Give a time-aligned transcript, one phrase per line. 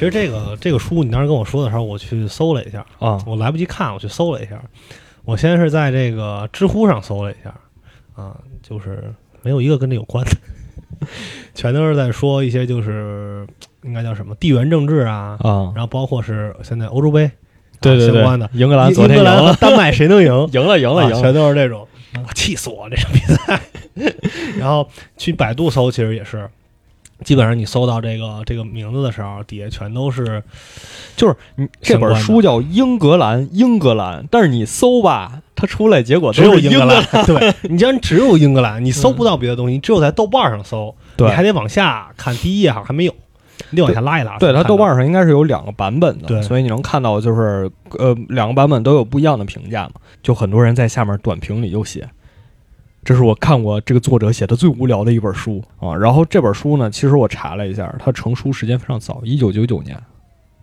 [0.00, 4.58] 其实这个这个书你当时跟我说的时候，我去搜了一下，啊我来不及看，我去搜了一下。
[5.26, 7.54] 我先是在这个知乎上搜了一下，
[8.14, 10.30] 啊，就是没有一个跟这有关的，
[11.54, 13.46] 全都是在说一些就是
[13.82, 17.30] 应该叫什么地缘政治啊，啊，然后包括是现在欧洲杯
[17.82, 20.32] 对对对啊相关的，，英格兰英昨天赢英格兰丹麦谁能赢？
[20.52, 21.86] 赢了，赢了，赢了啊全都是这种，
[22.26, 23.60] 我气死我这场比赛。
[24.58, 26.48] 然后去百度搜，其实也是，
[27.24, 30.42] 基本上你搜到这个这个名字的时候，底下全都是
[31.16, 37.26] 就是你这本书叫《英格兰》，英格兰，但是你搜吧，它出来结果只都是格有英格兰。
[37.26, 43.14] 对 你既然只有英格兰，你搜不到别的东西，你只有在豆瓣上搜，你还得往下看第一页，好像还没有，
[43.70, 44.38] 你得往下拉一拉。
[44.38, 49.92] 对，它豆瓣上应该是有两个版本的，对所以你能看到就是呃两个版本都有不一样的评价嘛。
[50.22, 52.08] 就很多人在下面短评里就写，
[53.02, 55.96] 这是我看过这个作者写的最无聊的一本书啊。
[55.96, 59.96] 然后这本书呢，其实我查了一下，它成书时间非常早，一九九九年。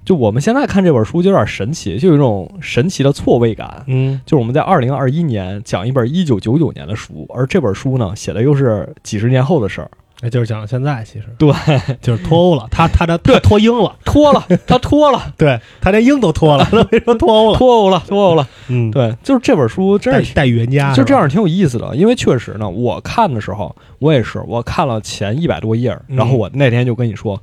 [0.05, 3.83] 就我们现在看这本书就有点神奇，就有一种神奇的错位感。
[3.87, 11.53] 嗯，就是我们在二零二一年讲一本一九九九年的书，而这本书呢写的又是几十年后的事儿，那就是讲现在，其实对，
[12.01, 17.57] 就是脱欧了，他他他他脱英了，脱了，他脱了，对他连英都脱了，他没说脱欧了。
[17.59, 18.47] 脱欧了，脱欧了。
[18.67, 27.39] 嗯，对，就是这本书真是带带预言家就这样挺有意思的，因为确实呢，我看的时候，我也是，我看了前一百多页，嗯然后我那天就跟你说，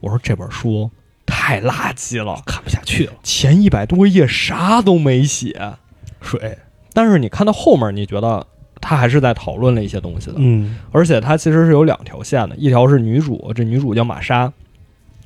[0.00, 0.90] 我说这本书
[1.24, 5.72] 太垃圾了，看不下去了，前一百多页啥都没写，
[6.20, 6.58] 水，
[6.92, 8.46] 但是你看到后面，你觉得
[8.80, 14.52] 他还是在讨论了一些东西的，嗯而且他其实是有两条线的，一条是女主，这女主叫玛莎，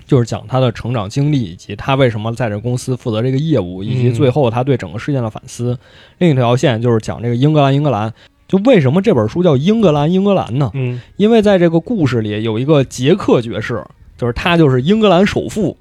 [0.07, 5.79] 就是讲她的成长经历以及她为什么在这公司负责这个业务，以及嗯最后她对整个事件的反思。
[6.19, 8.13] 另一条线就是讲这个英格兰，英格兰。
[8.47, 10.71] 就为什么这本书叫英格兰，英格兰呢？
[10.75, 13.83] 嗯因为在这个故事里有一个杰克爵士，
[14.19, 15.75] 就是他就是英格兰首富，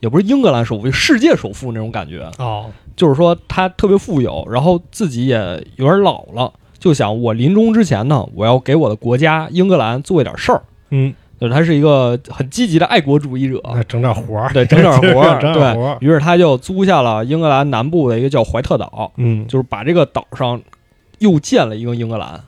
[0.00, 2.28] 也不是英格兰首富，世界首富那种感觉。
[2.38, 5.36] 哦，就是说他特别富有，然后自己也
[5.76, 10.62] 有点老了，就想我临终之前呢，我要给我的国家英格兰做一点事儿。
[10.90, 15.40] 嗯，就是他是一个很积极的爱国主义者，那整点活儿，对，整点活儿，
[16.00, 20.60] 对于是他就租下了英格兰南部的一个叫怀特岛，嗯，就是把这个岛上
[21.18, 22.40] 又建了一个英格兰，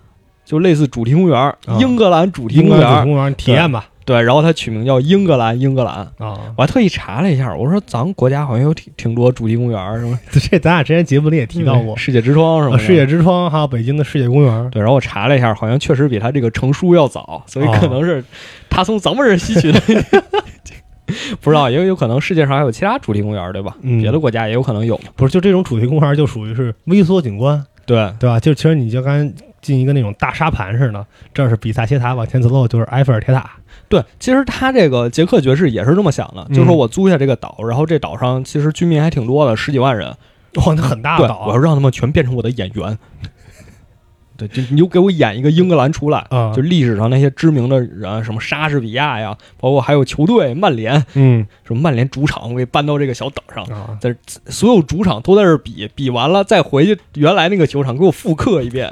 [0.45, 5.99] 就类似主题公园英格兰主题公园主题公园体验吧，对，然后他取名叫英格兰，英格兰。
[6.19, 18.25] 啊，我还特意查了一下，我说咱们国家好像有挺挺多主题公园儿，什么 这咱俩之前节目里也提到过，世界之窗什么，啊世界之窗，还有北京的世界公园，对，然后我查了一下，好像确实比他这个成书要早，所以哦可能是
[18.69, 19.81] 他从咱们这儿吸取的。
[21.41, 23.77] 不知道，也有可能世界上还有其他主题公园，对吧？
[23.83, 24.99] 嗯别的国家也有可能有。
[25.17, 28.39] 不是就这种主题公园就属于是微缩景观，对，对吧？
[28.39, 33.51] 就其实你就刚进一个那种大沙盘似的，这是比萨斜塔，往前走就是埃菲尔铁塔，
[33.89, 36.55] 对，其实他这个捷克爵士也是这么想的，嗯。
[36.55, 40.09] 就是说我租下这个岛，然后这岛上其实居民还挺多的，十几万人。
[40.55, 42.99] 哇，那很大对，的岛我要让他们全变成我的演员。
[44.37, 51.47] 对，就你就给我演一个英格兰出来，啊，就历史上那些知名的人，什么莎士比亚呀，包括还有球队曼联，嗯。
[51.63, 54.17] 什么曼联主场，我给搬到这个小岛上，啊，在
[54.47, 58.91] 所有主场都在这儿比，比完了再回去原来那个球场给我复刻一遍，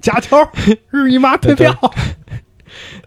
[0.00, 0.36] 假球，
[0.90, 1.74] 日你妈退票，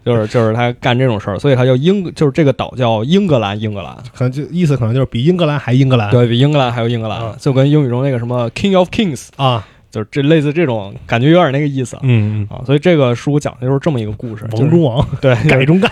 [0.04, 11.98] 就是就是他干这种事儿，所以他叫英，就是这个岛叫英格兰，英格兰，可能就意思可能就是比英格兰还英格兰，对比英格兰还有英格兰，啊就跟英语中那个什么 King of Kings，啊，就是这类似这种感觉有点那个意思。
[12.02, 15.90] 嗯，啊，所以这个书讲的就是这么一个故事，就是王中王，对改中改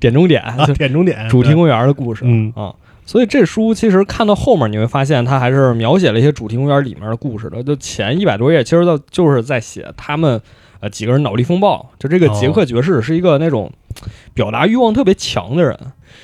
[0.00, 2.22] 点中点，啊，点中点，主题公园的故事。
[2.24, 2.74] 嗯啊，
[3.08, 7.62] 所以这书其实看到后面，你会发现它还是描写了一些主题公园里面的故事的。
[7.62, 10.38] 就前一百多页，其实都就是在写他们
[10.80, 11.88] 呃几个人脑力风暴。
[11.98, 13.72] 就这个杰克爵士是一个那种
[14.34, 15.74] 表达欲望特别强的人，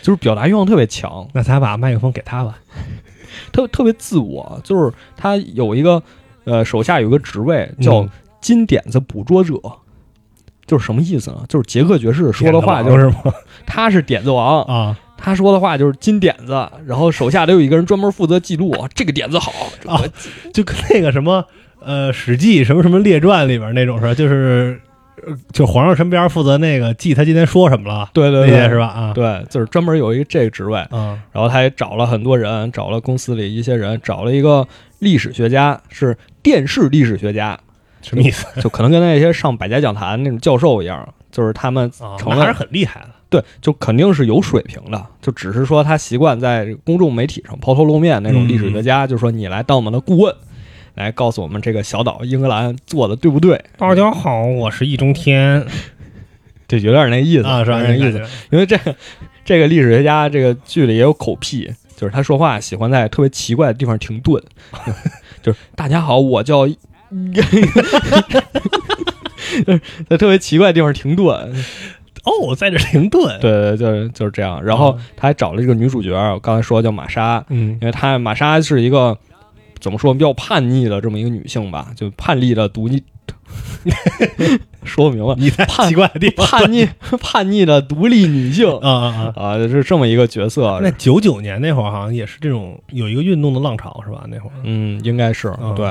[0.02, 2.58] 就是表达欲望特别强，那咱把麦克风给他吧，
[3.50, 4.60] 特特别自我。
[4.62, 6.02] 就是他有一个
[6.44, 8.10] 呃手下有一个职位叫嗯
[8.42, 9.54] 金点子捕捉者。
[10.66, 11.44] 就是什么意思呢？
[11.46, 13.10] 就是杰克爵士说的话就是？
[13.66, 16.52] 他是点子王，啊他说的话就是金点子，
[16.84, 19.50] 然后手下得有一个人专门负责记录， 这个点子好，
[19.86, 20.02] 啊
[20.52, 21.42] 就跟那个什么
[21.80, 24.78] 呃《史记》什么什么列传里边那种似的，就是
[25.26, 28.86] 呃就皇上身边负责那个记他今天说什么了，对对对，是吧？
[28.88, 34.68] 啊，对，就是专门有一个这个职位，嗯然后他也找了很多人，找了公司里一些人，找了一个
[34.98, 37.58] 历史学家，是电视历史学家，
[38.02, 38.46] 什么意思？
[38.60, 43.08] 就可能跟那些上百家讲坛那种教授一样，就是他们啊，成了那还是很厉害的。
[43.34, 50.34] 对，就肯定是有水平的，就只是说他习惯在公众媒体上抛头露面那种历史学家，就说你来当我们的顾问，
[50.94, 53.64] 来告诉我们这个小岛英格兰做的对不对？
[53.76, 55.66] 大家好，我是易中天。
[56.66, 57.82] 就有点那意思啊，是吧？
[57.82, 58.12] 那意思。
[58.12, 58.96] 思，因为这个
[59.44, 64.42] 这个历史学家这个剧里也有口癖，就是他说话喜欢在特别奇怪的地方停顿，
[65.42, 66.66] 就是大家好，我叫，
[69.66, 71.52] 就是在特别奇怪的地方停顿，
[72.24, 74.62] 哦，在这停顿，对对，就是就是这样。
[74.64, 79.16] 然后他还找了一个女主角，我刚才说叫玛莎，嗯因为她玛莎是一个
[79.80, 83.02] 怎么说比较叛逆的这么一个女性吧，就叛逆的独立，
[84.84, 86.86] 说不明白，你在叛奇怪的地方叛逆
[87.20, 89.42] 叛逆的独立女性啊啊啊！
[89.52, 90.78] 啊，就是这么一个角色。
[90.82, 94.24] 那九九年那会儿好像也是这种有一个运动的浪潮是吧？
[94.28, 95.86] 那会儿，嗯，应该是嗯对。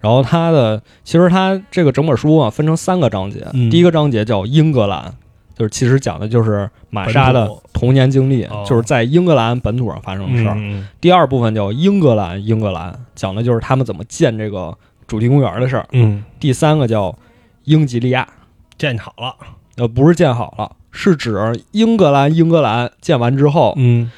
[0.00, 5.14] 然后他的其实他这个整本书啊分成三个章节，嗯第一个章节叫英格兰，
[5.56, 10.54] 就是其实讲的就是玛莎的童年经历哦，就是在英格兰本土上发生的事儿。
[10.56, 14.76] 嗯第二部分叫英格兰，英格兰讲的就是他们怎么建这个
[15.06, 15.88] 主题公园的事儿。
[15.92, 17.16] 嗯，第三个叫
[17.64, 18.28] 英吉利亚，
[18.76, 19.34] 建好了，
[19.76, 21.34] 呃，不是建好了，是指
[21.72, 24.10] 英格兰，英格兰建完之后嗯。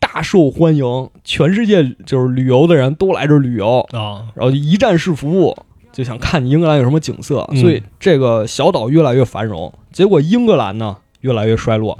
[0.00, 5.54] 大受欢迎，全世界就是旅游的人都来这儿旅游，啊，然后一站式服务，
[5.98, 9.74] 就想看你英格兰有什么景色，嗯所以这个小岛越来越繁荣。
[9.90, 11.98] 结果英格兰呢越来越衰落，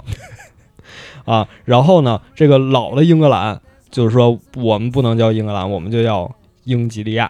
[1.25, 3.59] 啊，然后呢，这个老的英格兰
[3.91, 7.29] 就是说我们不能叫英格兰，我们就叫英吉利亚，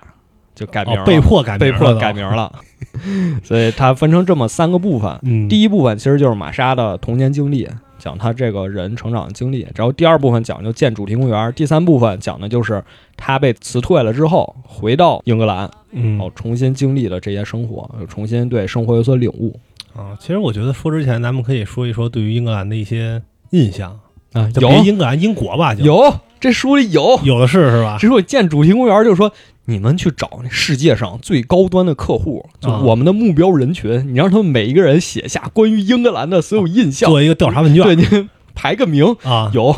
[0.54, 2.54] 就改名被迫改名被迫改名，了。
[3.44, 7.68] 所以它分成这么三个部分，嗯，第一部分其实就是玛莎的童年经历，
[7.98, 9.68] 讲他这个人成长的经历。
[9.74, 12.84] 然后第二部分讲究建主题公园，第三部分讲的就是
[13.20, 16.12] 她被辞退了之后回到英格兰，嗯。
[16.12, 19.60] 然后重新经历了这些生活，重新对生活有所领悟。
[19.94, 23.22] 啊，其实我觉得说之前，咱们可以说一说对于英格兰的一些
[23.52, 24.00] 印象，
[24.34, 24.50] 啊。
[24.50, 24.70] 就有。
[24.70, 25.84] 别英格兰，英国吧，就。
[25.84, 27.20] 有，这书里有。
[27.24, 27.98] 有的是是吧？
[28.00, 29.32] 之后建主题公园，就是说
[29.66, 32.82] 你们去找那世界上最高端的客户，就啊。
[32.86, 37.84] 我们的目标人群，你让他们每一个人写下关于英格兰的所有印象，做一个调查问卷。
[37.84, 39.76] 对您排个名，啊，有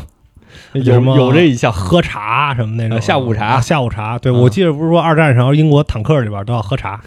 [0.73, 4.17] 有什么有这一项，喝茶什么那种呃下午茶啊下午茶。
[4.19, 7.01] 对，啊我记得不是说二战时候英国坦克里边都要喝茶，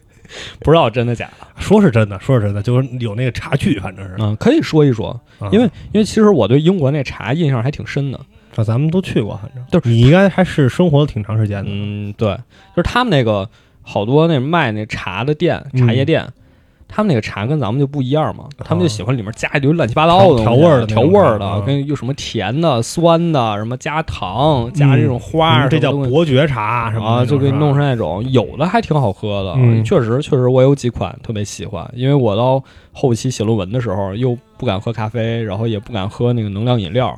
[0.60, 1.46] 不知道真的假的。
[1.58, 8.20] 说是真的，说是真的，就是有那个茶具，反正是，嗯，可以说一说，啊因为因为其实我对英国那茶印象还挺深的。
[8.52, 11.70] 这咱们都去过，反正就是你应该还是生活了挺长时间的。
[11.70, 12.34] 嗯，对，
[12.74, 13.46] 就是他们那个
[13.82, 16.26] 好多那卖那茶的店、嗯茶叶店，
[16.88, 29.82] 他们那个茶跟咱们就不一样嘛，他们就哦喜欢里面加一堆乱七八糟的调味儿的调味儿的，嗯跟有什么甜的、酸的，什么加糖、加这种花儿，嗯这叫伯爵茶什么啊，就给你弄成那种，有的还挺好喝的，嗯。
[29.84, 32.62] 确实确实我有几款特别喜欢，因为我到
[32.92, 37.16] 后期写论文的时候又不敢喝咖啡，然后也不敢喝那个能量饮料，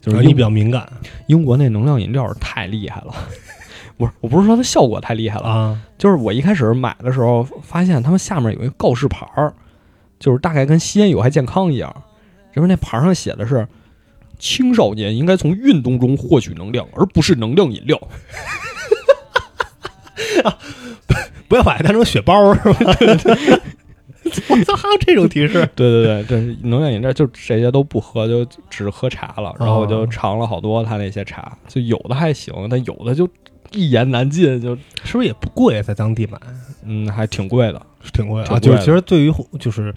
[0.00, 0.86] 就是你比较敏感。
[1.26, 3.14] 英国那能量饮料太厉害了，
[3.96, 9.52] 不是我不是说它效果太厉害了，啊就是我一开始买的时候发现他们下面有一个告示牌儿，
[10.18, 11.94] 就是大概跟吸烟有害健康一样，
[12.52, 13.66] 然后那牌儿上写的是。
[14.38, 17.98] 青少年应该从运动中获取能量，而不是能量饮料。
[21.48, 22.94] 不要把它当成血包是吧？
[24.50, 25.66] 我操，还有这种提示？
[25.74, 29.54] 对对对对，能量饮料就这些都不喝，就只喝茶了。
[29.58, 33.26] 然后我就尝了好多他那些茶，就有的还行，但有的就
[33.76, 34.78] 一言难尽，就是
[35.12, 36.38] 不是也不贵，在当地买
[36.84, 37.80] 嗯还挺贵的。
[38.02, 38.58] 是挺贵的啊。
[38.58, 39.92] 就是其实对于就是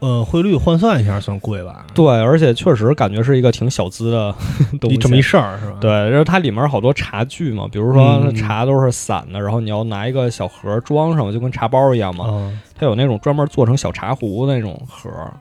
[0.00, 1.86] 呃汇率换算一下算贵吧？
[1.94, 4.34] 对，而且确实感觉是一个挺小资的
[4.80, 4.96] 东西。
[4.96, 5.76] 一这么一事儿是吧？
[5.80, 12.26] 对，然后它里面好多茶具嘛，比如说嗯茶都是散的，然后你要拿一个小盒装上，就跟茶包一样嘛。
[12.26, 15.32] 啊，它有那种专门做成小茶壶的那种盒儿，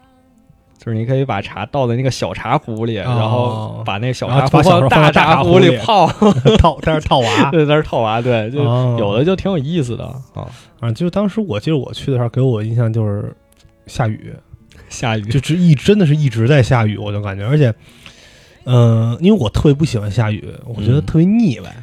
[0.84, 6.08] 就是你可以把茶倒在那个小茶壶里，然后把那个小茶壶放大茶茶壶里泡。
[6.60, 10.46] 套在那套娃 对，在那儿套娃，对，就哦有的就挺有意思的啊。
[10.82, 13.34] 啊，就当时我记得我去的时候，给我印象就是
[13.88, 14.34] 下雨，
[14.90, 17.74] 下雨就只一真的是一直在下雨，我就感觉，而且，
[18.66, 21.74] 嗯、因为我特别不喜欢下雨，我觉得嗯特别腻歪。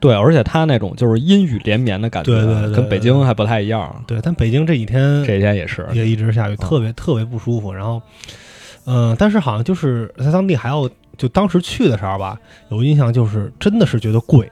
[0.00, 4.04] 对，而且它那种就是阴雨连绵的感觉，对对对跟北京还不太一样。
[4.06, 7.72] 对，但北京这几天这几天也是，也一直下雨，特别特别不舒服。
[7.72, 8.00] 然后，
[8.86, 12.38] 嗯、但是好像就是在当地还要，就当时去的时候吧，
[12.70, 14.50] 有印象就是真的是觉得贵，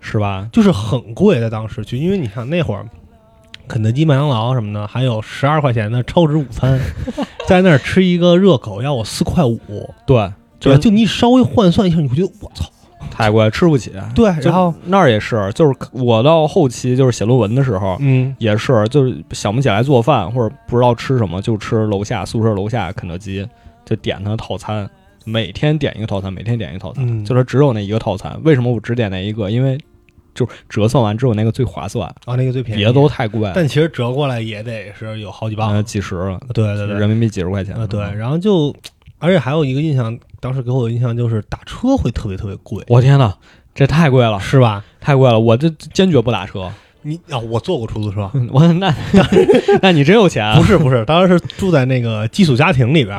[0.00, 0.48] 是吧？
[0.52, 2.86] 就是很贵，在当时去，因为你看那会儿。
[3.68, 6.78] 肯德基、麦当劳什么的，还有十二块钱的超值午餐，
[7.46, 9.58] 在那儿吃一个热狗要我四块五，
[10.04, 12.68] 对，对，就你稍微换算一下，你会觉得我操，
[13.10, 13.92] 太贵，吃不起。
[14.14, 23.46] 对，然后那儿也是，就是我到后期就是写论文的时候，嗯，也是就是想不起来做饭或者不知道吃什么，就吃楼下宿舍楼下肯德基，
[23.84, 24.88] 就点它套餐，
[25.24, 27.24] 每天点一个套餐，每天点一个套餐，嗯。
[27.24, 28.38] 就是只有那一个套餐。
[28.44, 29.50] 为什么我只点那一个？
[29.50, 29.78] 因为
[30.34, 37.74] 就折算完之后那个最划算，啊，那个最便宜，别的都太贵，但其实折过来也得是有好几磅，呃几十了，对对对，人民币几十块钱。
[37.74, 38.74] 啊，对，然后就，
[39.22, 43.32] 而且还有一个印象，当时给我的印象就是打车会特别特别贵，我天呐，
[43.72, 44.84] 这太贵了，是吧？
[45.00, 46.68] 太贵了，我这坚决不打车。
[47.04, 48.94] 你啊，我坐过出租车， 我那
[49.80, 50.56] 那你真有钱啊！
[50.56, 53.18] 不是不是，当时是住在那个寄宿家庭里边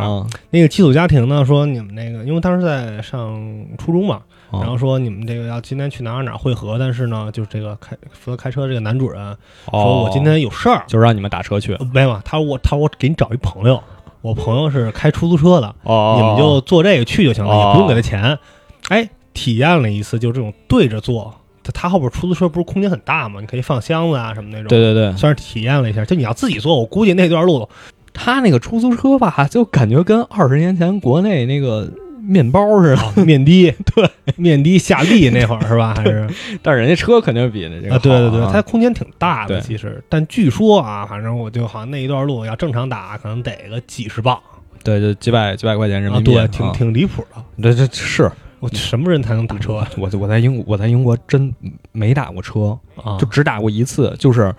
[0.52, 4.60] 那个寄宿家庭呢，说你们那个，因为当时在上初中嘛，啊。
[4.62, 9.22] 然后说你们这个要今天去哪儿哪儿汇合，但是呢，就是这个开负责开车这个男主人
[9.70, 10.04] 说哦。
[10.06, 11.74] 我今天有事儿，就让你们打车去。
[11.76, 13.84] 呃没有，他说我他说我给你找一朋友，
[14.24, 18.40] 我朋友是开出租车的，哦你们就坐这个去就行了，哦也不用给他钱。
[18.88, 24.68] 哎，体验了一次，就这种对着坐，他他后边出租车不是空间很大嘛，你可以放箱子啊什么那种。
[24.70, 26.06] 对对对，算是体验了一下。
[26.06, 27.68] 就你要自己坐，我估计那段路
[28.14, 31.92] 他那个出租车吧，就感觉跟二十年前国内那个
[32.26, 33.72] 面包似的，啊，面的。
[33.94, 35.94] 对面的夏利那会儿是吧？
[35.98, 36.28] 还是？
[36.62, 44.40] 但是人家车肯定比那这个啊，对对对，它空间挺大的其实，但据说啊，反正我就好像那一段路要正常打，可能得个几十磅。
[44.84, 46.72] 对，就几百几百块钱人啊，民币，对，挺啊。
[46.74, 47.44] 挺离谱的。
[47.62, 48.32] 这，这是。
[48.60, 49.90] 我什么人才能打车啊？
[49.98, 51.54] 我我在英国我在英国真
[51.92, 53.18] 没打过车，啊。
[53.20, 54.54] 就只打过一次，就是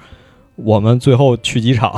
[0.57, 1.91] 我们最后去机场，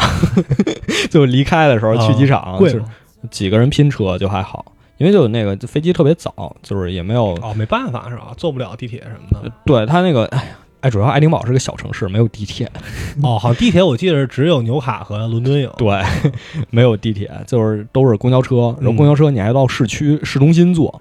[1.11, 2.83] 就离开的时候啊去机场，就是？
[3.31, 4.65] 几个人拼车就还好，
[4.99, 8.33] 因为就那个飞机特别早，就是也没有哦，没办法是吧？
[8.37, 9.53] 坐不了地铁什么的。
[9.65, 10.45] 对他那个，哎呀，
[10.81, 12.71] 哎，主要爱丁堡是个小城市，没有地铁，
[13.23, 15.69] 哦，好像地铁我记得是只有纽卡和伦敦有。
[15.77, 16.03] 对，
[16.71, 21.01] 没有地铁，就是都是公交车，然后嗯公交车你还到市区市中心坐，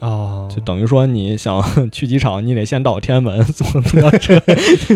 [0.00, 4.36] 哦，就等于说你想 去机场，你得先到天安门坐公交车。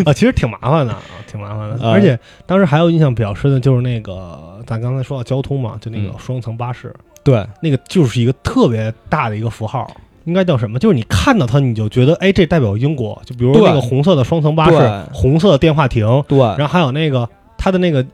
[0.05, 1.75] 啊，其实挺麻烦的，啊，挺麻烦的。
[1.85, 9.91] 啊而且当时还有印象比较深的就是那个，咱刚才说到交通嘛，就那个嗯双层巴士，对，那个就是一个特别大的一个符号，
[10.25, 10.79] 应该叫什么？
[10.79, 13.21] 就是你看到它，你就觉得，哎，这代表英国。
[13.25, 16.39] 就比如对那个红色的双层巴士，红色的电话亭，对。
[16.39, 18.05] 然后还有那个它的那个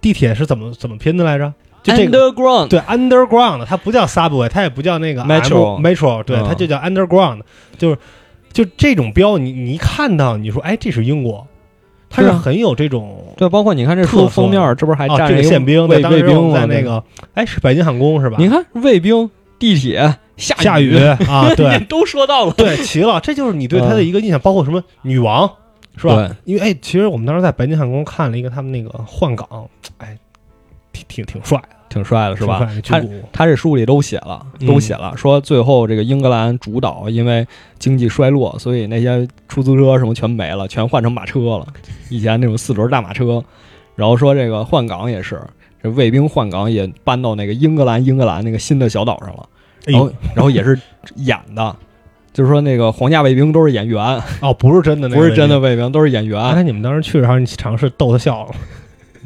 [0.00, 1.52] 地铁是怎么怎么拼的来着？
[1.82, 2.18] 就这个。
[2.18, 6.44] ，underground，对，underground，它不叫 subway，它也不叫那个 Metro metro，对，嗯。
[6.48, 7.42] 它就叫 underground，
[7.78, 7.98] 就是
[8.52, 11.46] 就这种标，你你一看到，你说，哎，这是英国，
[12.10, 16.54] 它是很有这种对，包括你看这书封面，这不是还啊，站着一个宪兵，卫对当时卫兵吗？
[16.54, 17.02] 在那个，
[17.34, 18.36] 哎，是北京汉宫是吧？
[18.38, 20.96] 你看卫兵、地铁、下下雨
[21.28, 25.50] 啊，对 都说到了，对，齐了，这就是你对他的一个印象，包括什么女王
[25.96, 26.14] 是吧？
[26.16, 29.46] 对因为哎，其实我们当时在北京汉宫看了一个他们那个换岗，
[29.98, 30.16] 哎，
[30.92, 32.68] 挺挺挺帅的，挺帅的是吧？
[32.84, 33.02] 他
[33.32, 37.46] 他这书里都写了，嗯都写了，说最后这个英格兰主导因为
[37.78, 41.66] 经济衰落，所以那些出租车什么全没了，全换成马车了。
[42.10, 43.42] 以前那种四轮大马车，
[43.94, 45.40] 然后说这个换岗也是，
[45.82, 49.48] 这卫兵换岗也搬到那个英格兰英格兰那个新的小岛上了，
[49.86, 50.78] 然后哎，然后也是
[51.16, 51.74] 演的，
[52.32, 53.98] 就是说那个皇家卫兵都是演员，
[54.40, 55.58] 哦，不是真的，不是真的。
[55.58, 56.40] 卫兵，都是演员。
[56.42, 58.54] 刚才你们当时去的时候，你尝试逗他笑了吗？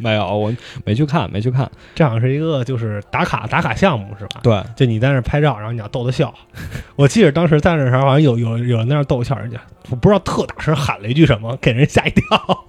[0.01, 0.53] 没有，我
[0.85, 1.71] 没去看，没去看。
[1.95, 4.41] 这好像是一个就是打卡打卡项目是吧？
[4.43, 6.33] 对，就你在那儿拍照，然后你要逗他笑。
[6.97, 9.59] 我记得当时在那时候，好像有有有人在那儿逗笑人家，
[9.91, 12.65] 我不知道特大声喊了一句什么，给人吓一跳。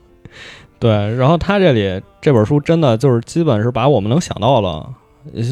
[0.79, 4.89] 对，然后他这里这本书真的就是基本是把我们能想到了，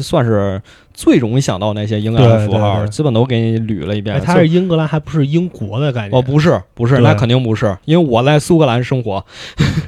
[0.02, 0.60] 算是
[0.92, 4.16] 最容易想到那些英格兰符号，对对基本都给你捋了一遍。
[4.16, 9.24] 哎，他是英格兰，还不是英国的感觉哦，不是不是，那肯定不是，因为我在苏格兰生活，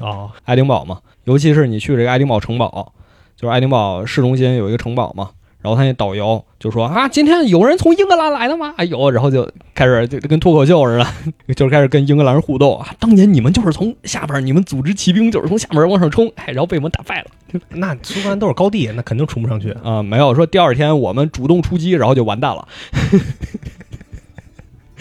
[0.01, 2.93] 哦， 爱丁堡嘛，尤其是你去这个爱丁堡城堡，
[3.37, 5.31] 就是爱丁堡市中心有一个城堡嘛。
[5.61, 8.75] 然后他那导游就说啊，今天有人从英格兰来的吗？
[8.76, 12.88] 哎呦，然后就开始就跟脱口秀似的， 就开始跟英格兰人互动啊。
[12.99, 17.61] 当年你们就是从下边，你们组织骑兵就是从下边往上冲，哎，然后被我们打败了。
[17.69, 19.71] 那苏格兰都是高地，那肯定冲不上去。
[19.85, 22.67] 啊、没有说第二天我们主动出击，然后就完蛋了。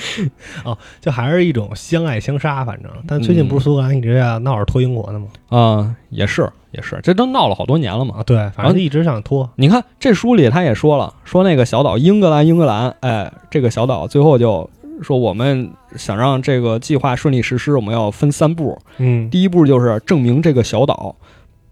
[0.99, 2.91] 就还是一种相爱相杀，反正。
[3.07, 5.27] 但最近不是苏格兰一直要闹着脱英国的吗？
[5.49, 8.15] 啊、也是也是，这都闹了好多年了嘛。
[8.19, 9.49] 啊，对，反正一直想脱。
[9.55, 14.69] 你看这书里他也说了，说那个小岛英格兰，英格兰，哎，这个小岛最后就
[15.01, 18.79] 说我们想让这个计划顺利实施，我们要分三步。
[18.97, 21.15] 嗯，第一步就是证明这个小岛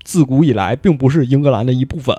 [0.04, 2.18] 自古以来并不是英格兰的一部分。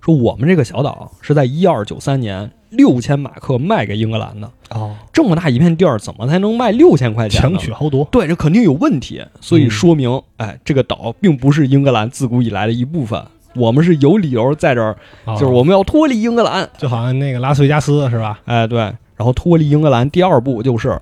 [0.00, 7.40] 说我们这个小岛是在一二九三年六千马克卖给英格兰的，哦，这么大一片地儿，怎么才能卖六千块钱？
[7.42, 8.04] 强取豪夺。
[8.10, 13.22] 对，这肯定有问题，所以嗯说明，哎，这个岛并不是英格兰自古以来的一部分。
[13.56, 16.68] 我们是有理由在这儿，哦就是我们要脱离英格兰。
[16.78, 18.40] 就好像那个拉斯维加斯是吧？
[18.44, 20.98] 哎，对，然后脱离英格兰，第二步就是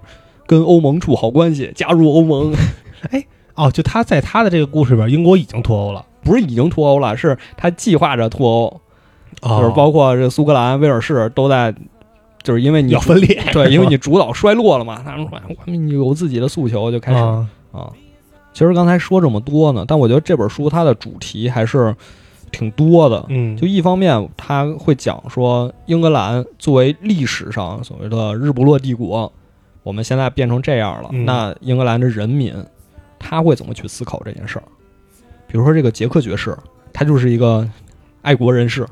[0.46, 2.54] 跟欧盟处好关系，加入欧盟。
[3.10, 3.24] 哎
[3.54, 8.80] 哦，就他在他的这个故事里边，英国已经脱欧了，不是已经脱欧了，是他计划着脱欧，
[9.42, 11.74] 哦就是包括这苏格兰、威尔士都在，
[12.42, 13.42] 就是因为你要分裂。
[13.52, 17.92] 对，因为你主导衰落了嘛，他们说我们有自己的诉求，就开始啊啊。
[18.52, 21.94] 其实刚才说这么多呢，但我觉得这本书它的主题还是
[22.50, 23.24] 挺多的。
[23.28, 29.32] 嗯，就一方面，他会讲说，英格兰作为历史上所谓的日不落帝国，
[29.84, 32.52] 我们现在变成这样了，嗯那英格兰的人民
[33.18, 34.64] 他会怎么去思考这件事儿？
[35.46, 36.56] 比如说这个杰克爵士，
[36.92, 37.68] 他就是一个
[38.22, 38.84] 爱国人士。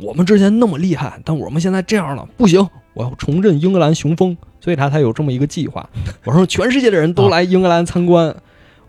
[0.00, 5.88] 我们之前那么厉害，但我们现在这样了，不行，我要重振英格兰雄风，所以他才有这么一个计划。
[6.24, 8.34] 我说全世界的人都来英格兰参观，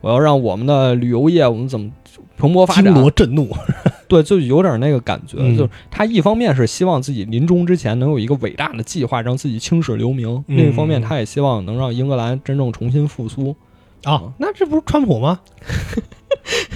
[0.01, 1.89] 我要让我们的旅游业我们怎么
[2.37, 2.93] 蓬勃发惊展？
[2.93, 3.49] 罗震怒，
[4.07, 13.55] 对，就有点那个感觉，嗯就是他一方面是希望自己临终之前能有一个伟大的计划，让自己青史留名；嗯另一方面，他也希望能让英格兰真正重新复苏。
[14.03, 15.39] 啊，那这不是川普吗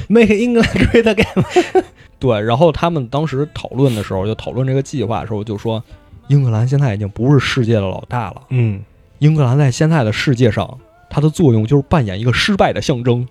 [0.07, 1.83] ？Make England great again。
[2.19, 5.83] 对，然后他们当时讨论的时候，就讨论这个计划的时候，就说
[6.27, 8.81] 英格兰现在已经不是世界的老大了，嗯，
[9.19, 10.77] 英格兰在现在的世界上，
[11.09, 13.27] 它的作用就是扮演一个失败的象征。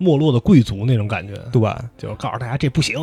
[0.00, 1.60] 没落的贵族那种感觉，对
[1.96, 2.96] 就是告诉大家这不行。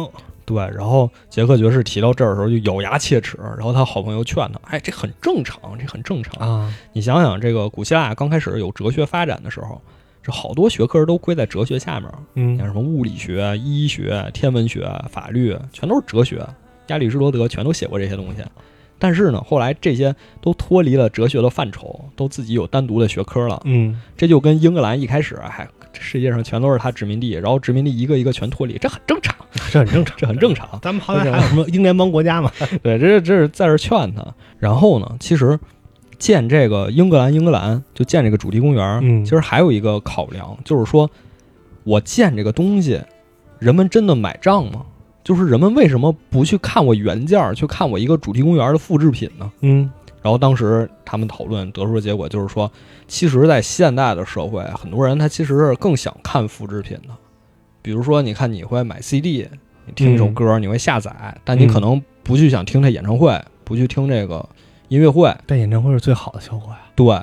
[0.45, 6.35] 对，然后杰克爵士提到这儿的时候就咬牙切齿，然后他好朋友劝他：“哎，这很正常，这很正常。
[6.47, 9.81] 啊，你想想，这个古希腊刚开始有哲学发展的时候，
[10.25, 16.43] 这好多学科都归在哲学下面，嗯像什么物理学、医学、天文学、法律，全都是哲学。
[16.87, 18.43] 亚里士多德全都写过这些东西。
[18.97, 23.61] 但是呢，后来这些都脱离了哲学的范畴，都自己有单独的学科了。
[23.65, 29.35] 嗯，这就跟英格兰一开始还这世界上全都是他殖民地，然后殖民地一个一个全脱离，这很正常，
[29.69, 30.79] 这很正常，这很正常。
[30.81, 32.51] 咱们好歹还有什么英联邦国家嘛？
[32.81, 34.25] 对，这这是在这儿劝他。
[34.57, 35.59] 然后呢，其实
[36.17, 41.09] 建这个英格兰英格兰就建这个主题公园，嗯其实还有一个考量，就是说
[41.83, 43.01] 我建这个东西，
[43.59, 44.85] 人们真的买账吗？
[45.23, 49.51] 就是人们为什么不去看我原件儿，去看我一个主题公园的复制品呢？
[49.61, 49.89] 嗯
[50.21, 52.71] 然后当时他们讨论得出的结果就是说，
[53.07, 57.13] 其实，在现代的社会，很多人他其实是更想看复制品的。
[57.83, 59.47] 比如说，你看你会买 CD，
[59.85, 64.43] 你听一首歌，你会下载，但你可能不去想听这演唱会，不去听这个
[64.87, 65.33] 音乐会。
[65.45, 66.79] 但演唱会是最好的效果呀。
[66.95, 67.21] 对，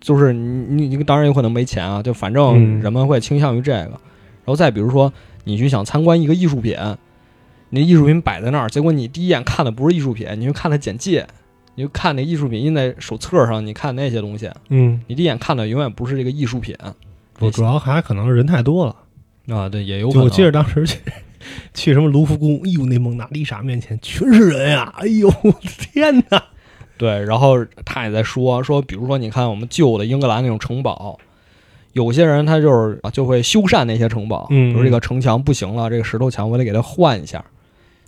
[0.00, 3.90] 就是你你你当然有可能没钱啊，就反正嗯人们会倾向于这个。
[4.44, 5.12] 然后再比如说，
[5.44, 6.76] 你去想参观一个艺术品，
[7.70, 11.26] 那艺术品摆在那儿，结果你第一眼看的不是艺术品，你就看它简介，
[11.76, 16.76] 你就看那艺术品印在手册上，你看那些东西，嗯，你第一眼看的永远不是这个艺术品
[17.34, 18.96] 不主要还可能人太多了。
[19.48, 20.24] 啊，对，也有可能。
[20.24, 20.98] 我记得当时去
[21.74, 24.92] 去什么卢浮宫，哎呦，那蒙娜丽莎面前全是人呀！
[24.98, 25.28] 哎呦，
[25.92, 26.44] 天哪！
[27.02, 31.18] 对，然后他也在说说，比如说你看我们旧的英格兰那种城堡，
[31.94, 37.44] 有些人他就是啊就会修缮那些城堡，嗯比如这个城墙不行了，这个石头墙我得给它换一下，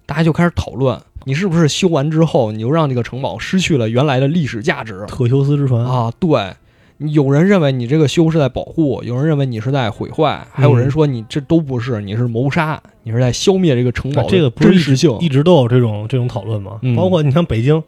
[0.07, 6.13] 大家就开始讨论，你是不是修完之后，你就让这个城堡失去了原来的历史价值特修斯之船，啊？
[6.21, 6.53] 对。
[6.99, 15.19] 有人认为你这个修是在保护，有人认为你是在毁坏，还有人说你这都不是，你是谋杀，你是在消灭这个城堡啊这个不是一真实性。
[15.19, 16.79] 一直都有这种这种讨论嘛。
[16.83, 17.83] 嗯包括你像北京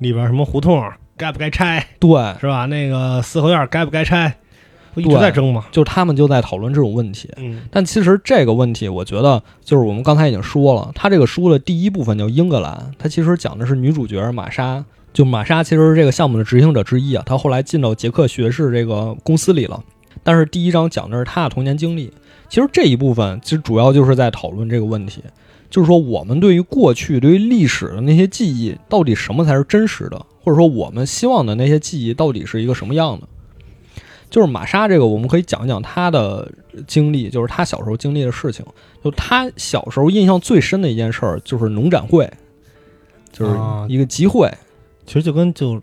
[0.00, 0.82] 里边什么胡同
[1.16, 2.10] 该不该拆，对，
[2.40, 2.66] 是吧？
[2.66, 4.34] 那个四合院该不该拆，
[4.94, 5.66] 不一直在争嘛。
[5.70, 7.30] 就是他们就在讨论这种问题。
[7.36, 14.84] 嗯但其实这个问题，我觉得就是我们刚才已经说了，他这个书的第一部分叫英格兰，它其实讲的是女主角玛莎。
[15.12, 19.82] 就玛莎其实是这个项目的执行者之一啊，她后来进到杰克学士这个公司里了。
[20.22, 22.12] 但是第一章讲的是她的童年经历。
[22.48, 25.22] 其实这一部分其实主要就是在讨论这个问题，
[25.70, 33.28] 就是说我们对于过去、对于历史的那些记忆，到底什么才是真实的，或者说我们希望的那些记忆到底是一个什么样的？
[34.28, 36.50] 就是玛莎这个，我们可以讲一讲她的
[36.86, 38.64] 经历，就是她小时候经历的事情。
[39.02, 42.30] 就她小时候印象最深的一件事儿，就是农展会，
[43.32, 44.48] 就是啊一个集会，
[45.04, 45.82] 其实就跟就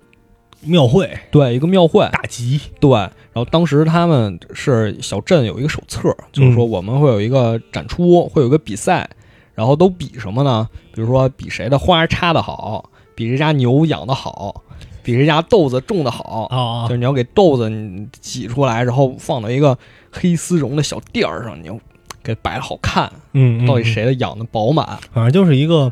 [0.61, 2.89] 庙会对，一个庙会，大集，对。
[2.89, 9.09] 然后当时他们是小镇有一个手册，就是说我们会有一个展出，会有一个比赛，
[9.57, 10.69] 然后都比什么呢？
[10.93, 14.61] 比如说比谁的花插的好，比谁家牛养的好，
[15.01, 16.43] 比谁家豆子种的好。
[16.51, 19.75] 啊就是你要给豆子你挤出来，然后放到一个
[20.11, 21.75] 黑丝绒的小垫儿上，你要
[22.21, 23.11] 给摆的好看。
[23.33, 24.85] 嗯，到底谁的养的饱满？
[25.11, 25.91] 反正就是一个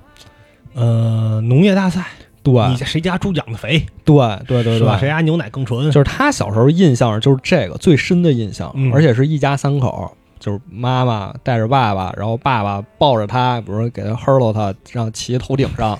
[0.75, 2.05] 呃农业大赛，
[2.43, 4.15] 对你谁家猪养的肥，对
[4.47, 4.79] 对对？
[4.79, 5.89] 对，谁家牛奶更纯？
[5.89, 15.97] 就是他小时候印象就是这个最深的印象，嗯而且是一家三口，就是妈妈带着爸爸，然后爸爸抱着他，比如说给他呵喽他，让骑头顶上，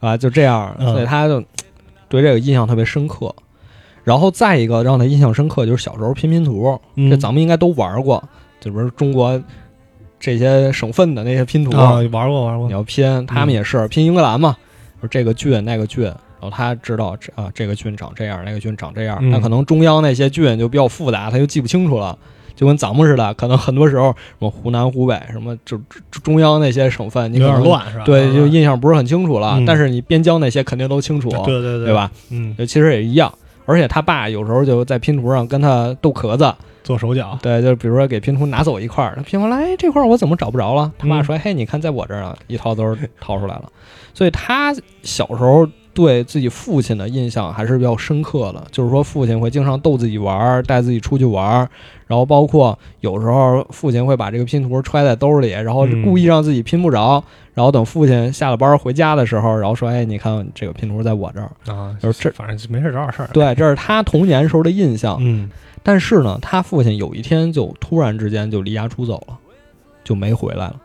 [0.00, 1.38] 啊，就这样，嗯所以他就
[2.08, 3.34] 对这个印象特别深刻。
[4.02, 8.26] 然后再一个让他印象深刻就是小时候拼拼图，嗯这咱们应该都玩过，
[8.60, 9.38] 就比如中国
[10.18, 14.56] 这些省份的那些拼图，啊玩过玩过你，要拼，他们也是、拼英格兰嘛，
[14.96, 22.18] 就是这个郡那个郡，然后他知道这啊这个郡长这样，那个郡长这样，嗯那可能中央那些郡就比较复杂，他就记不清楚了。
[22.56, 25.76] 就跟咱们似的，可能很多时候什么湖南、湖北什么，就
[26.10, 28.04] 就中央那些省份，你有可能点乱是吧？
[28.04, 29.54] 对，就印象不是很清楚了。
[29.58, 31.84] 嗯但是你边疆那些肯定都清楚，对对对？
[31.84, 32.10] 对吧？
[32.30, 33.32] 嗯，其实也一样。
[33.66, 40.92] 而且他爸有时候就在拼图上跟他斗壳子，做手脚，对，就比如说给拼图拿走一块儿，他拼完了，哎，这块儿我怎么找不着了？
[40.96, 43.64] 他爸嗯说，嘿，你看在我这儿呢，一掏兜儿掏出来了。
[44.14, 51.68] 所以他小时候对自己父亲的印象还是比较深刻的，就是说父亲会经常逗自己玩儿，带自己出去玩儿，
[52.06, 61.50] 然后包括有时候父亲会把这个拼图揣在兜里，然后嗯故意让自己拼不着，然后等父亲下了班回家的时候，然后说，哎，你看这个拼图在我这儿。
[61.74, 63.30] 啊，就是这反正没事找点事儿。
[63.32, 65.16] 对，这是他童年时候的印象。
[65.20, 65.50] 嗯
[65.82, 69.38] 但是呢，他父亲有一天就突然之间就离家出走了，
[70.04, 70.76] 就没回来了。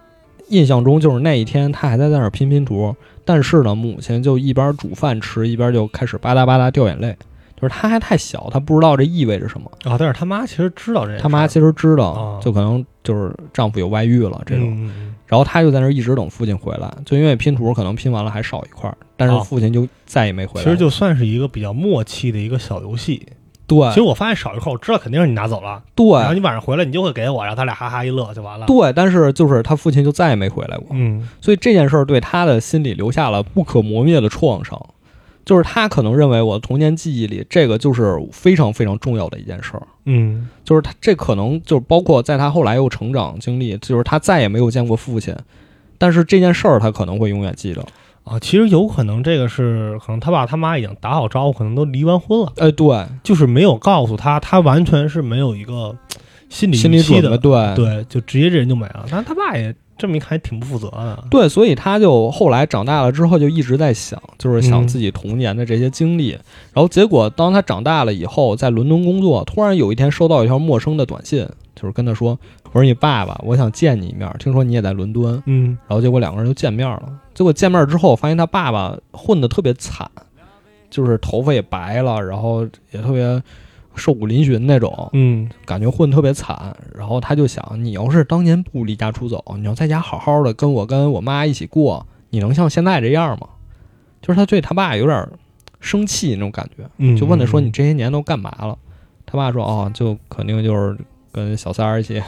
[0.50, 7.16] 印象中就是那一天他还在在那儿拼拼图，但是呢，母亲就一边煮饭吃，一边就开始吧嗒吧嗒掉眼泪。
[7.56, 9.72] 就是他还太小，他不知道这意味着什么。
[9.84, 14.90] 啊，但是他妈其实知道这他妈其实知道哦，就可能就是丈夫有外遇了这种。
[15.28, 20.64] 然后他就在那儿一直等父亲回来，就因为拼图可能拼完了还少一块儿，但是哦父亲就再也没回来了。
[20.64, 23.28] 其实就算是一个比较默契的一个小游戏。
[23.80, 28.66] 对其实我发现少一块，我知道肯定是你拿走了，对然后你晚上回来你就会给我，然后他俩哈哈一乐就完了。
[28.66, 30.88] 对，但是就是他父亲就再也没回来过。
[30.92, 34.78] 嗯所以这件事儿对他的心里留下了不可磨灭的创伤，
[35.46, 45.36] 就是他可能认为我的童年记忆里这个就是非常非常重要的一件事儿，嗯就是他这可能就是包括在他后来又成长经历，就是他再也没有见过父亲，
[45.98, 47.86] 但是这件事儿他可能会永远记着。
[48.24, 55.96] 啊，其实有可能这个是可能他爸他妈已经打好招呼，可能都离完婚了，哎，对，就是没有告诉他，他完全是没有一个
[56.50, 59.06] 心理心理准备，对对，就直接这人就没了。
[59.10, 61.24] 但是他爸也这么一看，还挺不负责的。
[61.30, 66.30] 对，所以他就后来长大了之后就一直在想，就是想嗯自己童年的这些经历。
[66.74, 72.40] 然后结果当他长大了以后，在伦敦工作，突然有一天收到一条陌生的短信，就是跟他说
[72.72, 77.04] ：“我说你爸爸，我想见你一面，听说你也在伦敦。”嗯然后结果两个人就见面了。
[77.34, 80.10] 结果见面之后，发现他爸爸混得特别惨，
[80.90, 83.42] 就是头发也白了，然后也特别
[83.96, 86.76] 瘦骨嶙峋那种，嗯感觉混得特别惨。
[86.96, 93.48] 然后他就想，你要是当年不离家出走，你要在家好好的跟我跟我妈一起过，你能像现在这样吗？
[94.22, 95.28] 就是他对他爸有点
[95.80, 98.78] 生气那种感觉，嗯，就问他说：“嗯你这些年都干嘛了？”
[99.26, 100.96] 他爸说：“哦，就肯定就是
[101.32, 102.22] 跟小三儿一起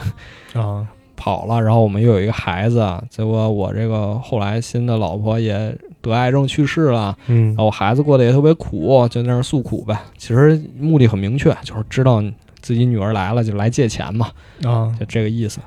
[0.54, 0.86] 啊，
[1.16, 9.98] 跑了，然后我们又有一个孩子，结果我这个后来新的老婆也得癌症去世了，嗯然后我孩子过得也特别苦，就在那儿诉苦呗。
[10.16, 12.22] 其实目的很明确，就是知道
[12.60, 14.30] 自己女儿来了就来借钱嘛，
[14.64, 15.60] 啊，就这个意思。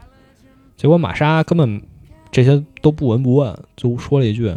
[0.76, 1.82] 结果玛莎根本
[2.30, 4.54] 这些都不闻不问，就说了一句：“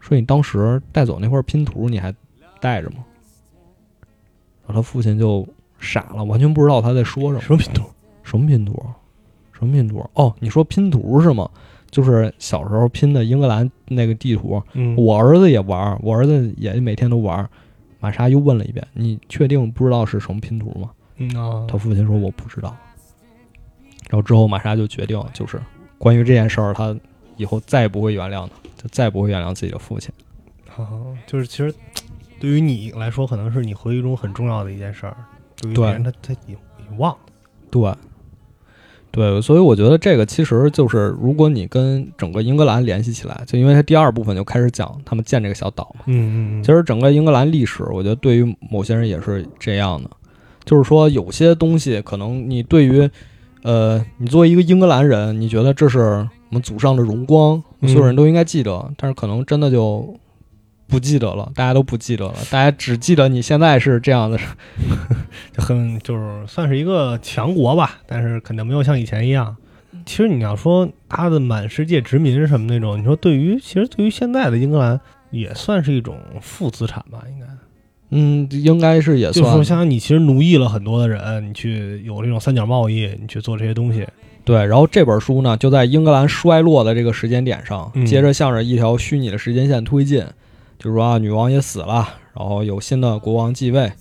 [0.00, 2.14] 说你当时带走那块拼图你还
[2.60, 2.96] 带着吗？”
[4.66, 5.46] 然后他父亲就
[5.84, 7.40] 傻了，完全不知道他在说什么。
[7.40, 7.84] 什么拼图？
[8.24, 8.84] 什么拼图？
[9.52, 10.04] 什么拼图？
[10.14, 11.48] 哦，你说拼图是吗？
[11.90, 17.48] 就是小时候拼的英格兰那个地图，嗯，我儿子也玩儿，我儿子也每天都玩儿。
[18.00, 22.76] 玛莎又问了一遍：“你确定不知道是什么拼图吗嗯啊？”他父亲说：“我不知道。”
[24.10, 25.58] 然后之后玛莎就决定，就是
[25.96, 26.94] 关于这件事儿，他
[27.36, 30.12] 以后再也不会原谅他，就再也不会原谅自己的父亲。
[30.76, 30.90] 啊，
[31.26, 31.72] 就是其实
[32.40, 35.16] 对于你来说，可能是你回忆中很重要的一件事儿，
[35.60, 37.18] 对于对别人他他已经已经忘了。
[37.70, 37.92] 对，
[39.10, 46.04] 对，所以我觉得这个其实就是，如果你跟整个英格兰联系起来，就因为它第二部分就开始讲他们建这个小岛嘛。
[46.06, 50.10] 嗯嗯其实整个英格兰历史，我觉得对于某些人也是这样的，
[50.64, 53.08] 就是说有些东西可能你对于，
[53.62, 60.14] 呃，你作为一个英格兰人，你觉得这是我们祖上的荣光，嗯所有人都应该记得，但是可能真的就
[60.86, 64.38] 不记得了，大家都不记得了，大家只记得你现在是这样的。
[65.52, 69.56] 就很就是算是一个强国吧，但是肯定没有像以前一样。
[70.04, 77.46] 其实你要说他的满世界殖民什么那种，你说对于其实对于现在的英格兰也算是一种负资产吧，应该
[78.10, 84.06] 嗯，应该是也算就是说，相当于你其实奴役了很多的人，你去有这种三角贸易，你去做这些东西。
[84.44, 90.22] 对，然后这本书呢，就在英格兰衰落的这个时间点上，嗯接着向着一条虚拟的时间线推进，
[90.84, 93.94] 就是说啊，女王也死了，然后有新的国王继位，然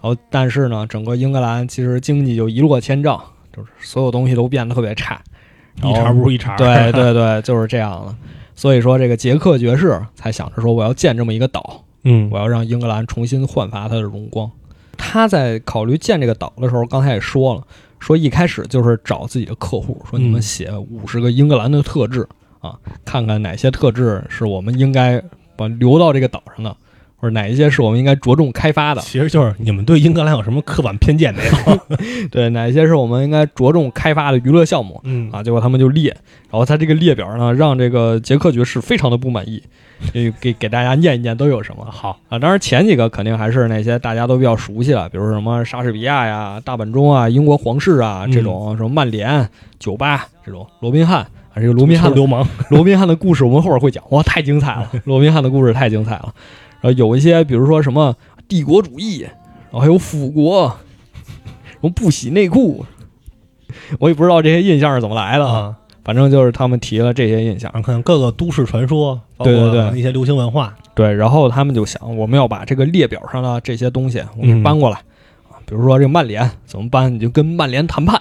[0.00, 3.22] 后但是呢，整个英格兰其实经济就一落千丈，
[3.54, 5.20] 就是所有东西都变得特别差，
[5.82, 6.56] 一茬不如一茬。
[6.56, 8.16] 对对对，就是这样的。
[8.54, 14.50] 所以说，这个杰克爵士才想着说，我要建这么一个岛，嗯我要让英格兰重新焕发它的荣光。
[14.96, 17.62] 他在考虑建这个岛的时候，刚才也说了，
[17.98, 22.26] 说一开始就是找自己的客户，说你们嗯写五十个英格兰的特质
[22.60, 25.22] 啊，看看哪些特质是我们应该
[25.60, 26.74] 把留到这个岛上的。
[27.22, 29.02] 或者哪一些是我们应该着重开发的？
[29.02, 31.78] 其实就是你们对英格兰有什么刻板偏见没有？
[32.32, 34.98] 对，哪一些是我们应该着重开发的娱乐项目？
[35.04, 36.16] 嗯啊，结果他们就列，
[36.50, 39.62] 然后他这个列表呢，让这个杰克爵士非常的不满意，
[40.14, 42.38] 给给给大家念一念都有什么好，啊？
[42.38, 49.46] 当然前几个肯定还是那些大家都比较熟悉了，比如什么莎士比亚呀、大本钟啊、英国皇室啊嗯这种，什么曼联、
[49.78, 51.28] 酒吧这种，罗宾汉啊，
[51.60, 54.90] 这个罗宾汉流氓， 罗宾汉的故事我们后边会讲，哇，太精彩了！
[55.04, 56.34] 罗宾汉的故事太精彩了。
[56.80, 58.16] 然后有一些，比如说什么
[58.48, 60.68] 帝国主义，然后还有腐国，
[61.70, 62.84] 什么不洗内裤，
[63.98, 67.70] 我也不知道这些印象是怎么来的啊，反正就是他们提了这些印象。
[67.74, 74.96] 然后看各个都市传说，包对对一些流行文化，对，然后他们就想，我们要把这个列表上的这些东西我们嗯搬过来
[75.50, 78.20] 啊，比如说这个曼联怎么搬，你就跟曼联谈判，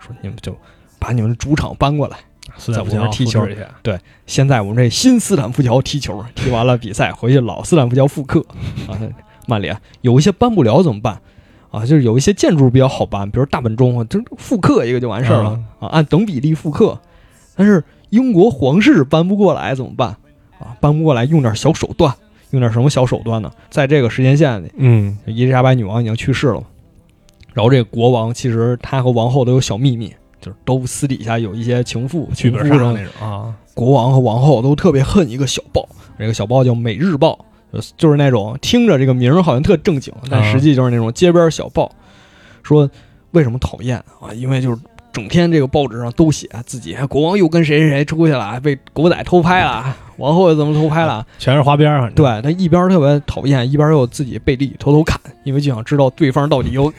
[0.00, 0.56] 说你们就
[0.98, 2.16] 把你们的主场搬过来。
[2.56, 8.44] 斯坦福桥踢球复制一下，现在我们这新斯坦福桥踢球，踢完了比赛回去老斯坦福桥复刻
[8.88, 8.98] 啊。
[9.46, 11.20] 曼联有一些搬不了怎么办
[11.70, 11.84] 啊？
[11.84, 16.98] 就是有一些建筑比较好搬，比如大本钟，就复刻一个就完事儿了啊，按等比例复刻。
[17.54, 20.16] 但是英国皇室搬不过来怎么办
[20.58, 20.74] 啊？
[20.80, 22.14] 搬不过来用点小手段，
[22.52, 23.50] 用点什么小手段呢？
[23.68, 26.62] 在这个时间线里，嗯伊丽莎白女王已经去世了，
[27.52, 37.42] 然后这个国王其实他和王后都有小秘密，就是都私底下有一些情妇、剧本杀那种啊，国王和王后都特别恨一个小报，这个小报叫《每日报》，
[37.96, 41.90] 就是那种听着这个名儿好像特正经，但实际就是那种街边小报。
[42.62, 42.90] 说
[43.30, 44.34] 为什么讨厌啊？
[44.34, 44.76] 因为就是
[45.12, 51.26] 整天这个报纸上都写自己国王又跟谁谁谁出去了，被狗仔偷拍了，王后又怎么偷拍了。
[51.38, 56.92] 全是花边儿，对他一边特别讨厌，一边又自己背地偷偷看，因为就想知道对方到底又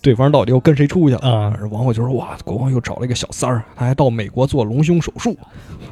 [0.00, 5.36] 对方到底又跟谁出去了啊王后就说：“哇，国王又找了一个小三儿，他还到美国做隆胸手术。”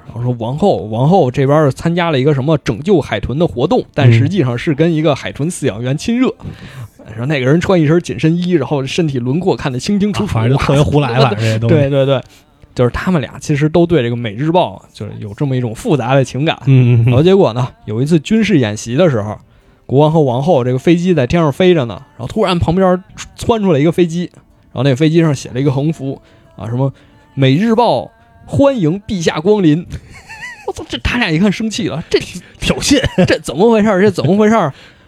[0.07, 6.33] 然后说王后，王后这边参加了一个什么拯救海豚的活动，但嗯实际上是跟一个海豚饲养员亲热。
[7.17, 12.21] 说那个人穿一身紧身衣，然后身体轮廓看得清清楚楚，啊反正就特别胡来了， 这对对对，
[12.75, 16.59] 就是他们俩其实都对这个《每日报》就是有这么一种复杂的情感。
[16.67, 19.39] 嗯，嗯然后嗯，结果呢，有一次军事演习的时候，
[19.87, 23.03] 国王和王后这个飞机在天上飞着呢，然后突然旁边
[23.37, 26.21] 窜出来一个飞机，然后那个飞机上写了一个横幅
[26.57, 26.91] 啊，什么
[27.35, 28.03] 《每日报》
[28.47, 29.87] 欢迎陛下光临。
[30.67, 30.85] 我操！
[30.89, 32.19] 这他俩一看生气了，这
[32.59, 33.89] 挑衅这怎么回事？
[34.01, 34.55] 这怎么回事？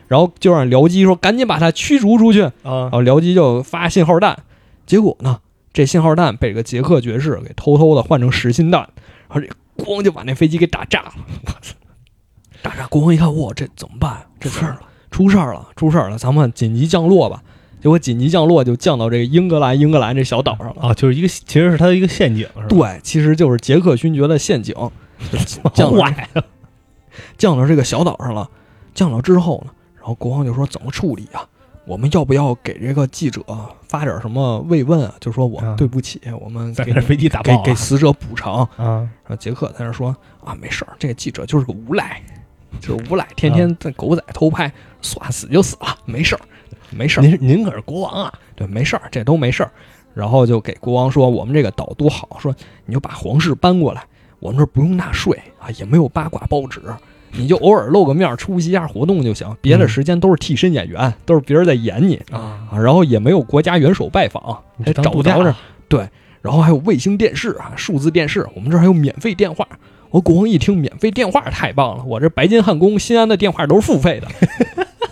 [0.07, 2.43] 然后就让僚机说赶紧把他驱逐出去。
[2.43, 4.39] 啊然，后僚机就发信号弹，
[4.87, 5.41] 结果呢，
[5.73, 8.89] 这信号弹被这个捷克爵士给偷偷的换成实心弹，
[9.29, 9.49] 然后这
[9.85, 11.13] 咣就把那飞机给打炸了。
[11.45, 11.75] 我操！
[12.63, 14.25] 打炸，国王一看，哇，这怎么办？
[14.41, 16.19] 这出事儿了，出事儿了，出事儿了！
[16.19, 17.43] 咱们紧急降落吧。
[17.81, 20.89] 结果紧急降落就降到这个英格兰，英格兰这小岛上了。
[20.89, 22.67] 啊，就是一个，其实是他的一个陷阱，是吧？
[22.69, 24.75] 对，其实就是杰克勋爵的陷阱，
[25.73, 26.45] 降到坏了，
[27.37, 28.49] 降到这个小岛上了。
[28.95, 31.47] 降到之后呢，然后国王就说怎么处理啊？
[31.87, 33.41] 我们要不要给这个记者
[33.87, 35.15] 发点什么慰问啊？
[35.21, 38.63] 就说我啊对不起，我们给飞机打给给死者补偿。
[38.77, 42.21] 啊，然后杰克在那说啊，没事儿，这个记者就是个无赖，
[42.81, 46.41] 就是无赖，天天在狗仔偷拍，算死就死了，没事儿，
[46.91, 49.71] 没事儿，您您可是国王啊，对，没事儿，这都没事儿。
[50.15, 52.55] 然后就给国王说，我们这个岛多好，说
[52.87, 54.05] 你就把皇室搬过来，
[54.41, 56.81] 我们这儿不用纳税啊，也没有八卦报纸，
[57.33, 62.79] 你就偶尔露个面，出席一下活动就行，别的嗯时间都是替身演员，都是别人在演你啊，啊。
[62.79, 65.55] 然后也没有国家元首拜访，还找不着这
[65.89, 66.09] 对。
[66.41, 69.67] 然后还有卫星电视啊，数字电视，我们这儿还有免费电话。
[70.11, 74.29] 我国王一听免费电话太棒了，我这白金汉宫、新安的电话都是付费的，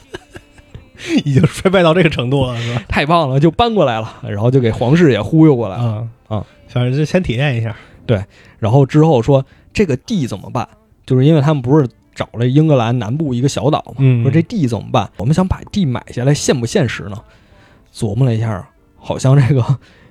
[1.25, 2.83] 已经衰败到这个程度了，是吧？
[2.89, 5.83] 太棒了，就搬过来了，然后就给皇室也忽悠过来了。
[5.85, 8.25] 啊啊，反正就先体验一下，对
[8.59, 10.67] 然后之后说这个地怎么办？
[11.05, 15.09] 就是因为他们不是找了英格兰南部一个小岛嘛，嗯说这地怎么办？
[15.19, 17.17] 我们想把地买下来，现不现实呢？
[17.95, 19.65] 琢磨了一下，好像这个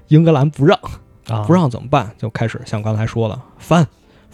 [0.07, 0.79] 英格兰不让，
[1.27, 2.11] 啊，不让怎么办？
[2.17, 3.85] 就开始像刚才说的翻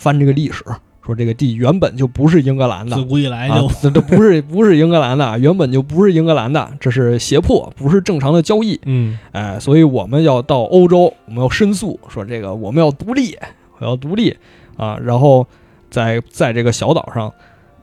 [0.01, 0.63] 翻这个历史，
[1.05, 3.03] 说这个地原本就不是英格兰的自。
[3.03, 8.79] 古以来啊就，这这不是不是英格兰的， 原本就不是英格兰的，这是胁迫，不是正常的交易。
[8.85, 13.37] 嗯哎，所以我们要到欧洲，我们要申诉，说这个我们要独立，
[13.77, 14.35] 我要独立
[14.75, 15.45] 啊，然后
[15.91, 17.31] 在在这个小岛上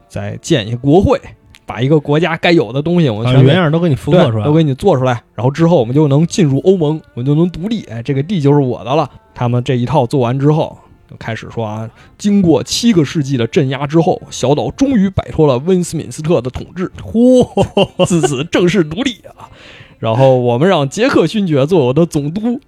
[0.09, 1.17] 再建一个国会，
[1.65, 9.09] 把一个国家该有的东西我们啊全样都给你复刻出来，都给你做出来，然后之后我们就能进入欧盟，我们就能独立，哎，这个地就是我的了。
[9.33, 19.49] 他们这一套做完之后，就开始说啊，经过七个世纪的镇压之后，小岛终于摆脱了温斯敏斯特的统治，嚯，自此正式独立啊。
[19.97, 22.59] 然后我们让杰克勋爵做我的总督，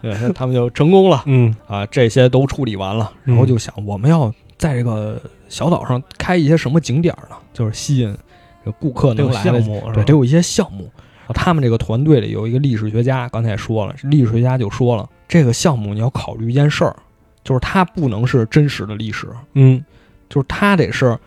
[0.00, 1.86] 对，他们就成功了嗯啊。
[1.86, 7.36] 这些都处理完了，然后就想我们要在这个小岛上开一些什么景点呢？
[7.52, 8.16] 就是吸引
[8.80, 10.90] 顾客能来的，项目对，得有一些项目。
[11.28, 16.96] 他们这个团队里有一个历史学家，刚才也说了，历史学家就说了，这个项目你要考虑一件事儿，
[17.44, 19.84] 就是它不能是真实的历史，嗯
[20.28, 21.18] 就是它得是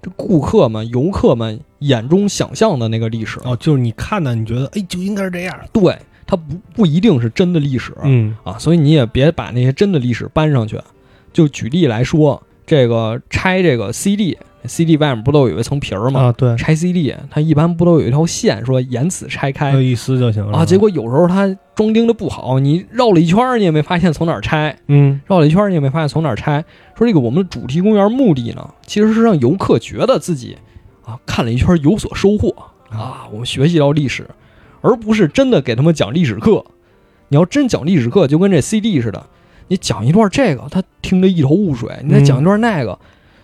[0.00, 3.40] 这顾客们、游客们眼中想象的那个历史。
[3.44, 10.80] 哦，就是你看的，你觉得哎就应该是这样，对，它不不一定是真的历史、嗯啊，所以你也别把那些真的历史搬上去。
[11.32, 13.92] 就举例来说，这个拆这个
[14.66, 16.20] CD，CD 外面不都有一层皮儿吗？
[16.20, 20.64] 啊对，拆 CD，它一般不都有一条线说沿此拆开一撕就行了啊？
[20.64, 26.64] 结果有时候它装订的不好，你绕了一圈儿，你也没发现从哪儿拆，嗯绕了一圈儿你也没发现从哪儿拆。
[26.96, 30.56] 说这个我们的主题公园目的呢，其实是让游客觉得自己
[31.04, 32.54] 啊看了一圈有所收获
[32.90, 34.28] 啊，我们学习到历史，
[34.80, 36.64] 而不是真的给他们讲历史课。
[37.28, 39.24] 你要真讲历史课，就跟这 CD 似的，
[39.68, 42.98] 你讲一段这个，他听得一头雾水；你再讲一段那个，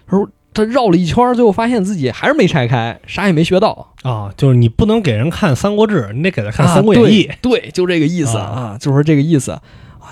[0.06, 3.94] 他说他绕了一圈，最后发现自己还是没拆开，啥也没学到。
[4.02, 9.62] 啊，就是你不能给人看《三国志》，你得给他看《啊三国演义》对，对，就这个意思啊啊，就是这个意思啊。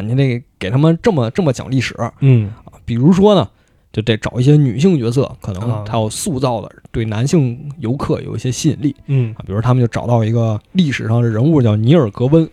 [0.00, 2.12] 你得给他们这么这么讲历史啊。
[2.20, 2.52] 嗯
[2.84, 3.48] 比如说呢，
[3.92, 9.42] 就得找一些女性角色，可能啊他要塑造的对男性游客有一些吸引力嗯啊。
[9.46, 12.44] 比如他们就找到一个历史上的人物叫尼尔格温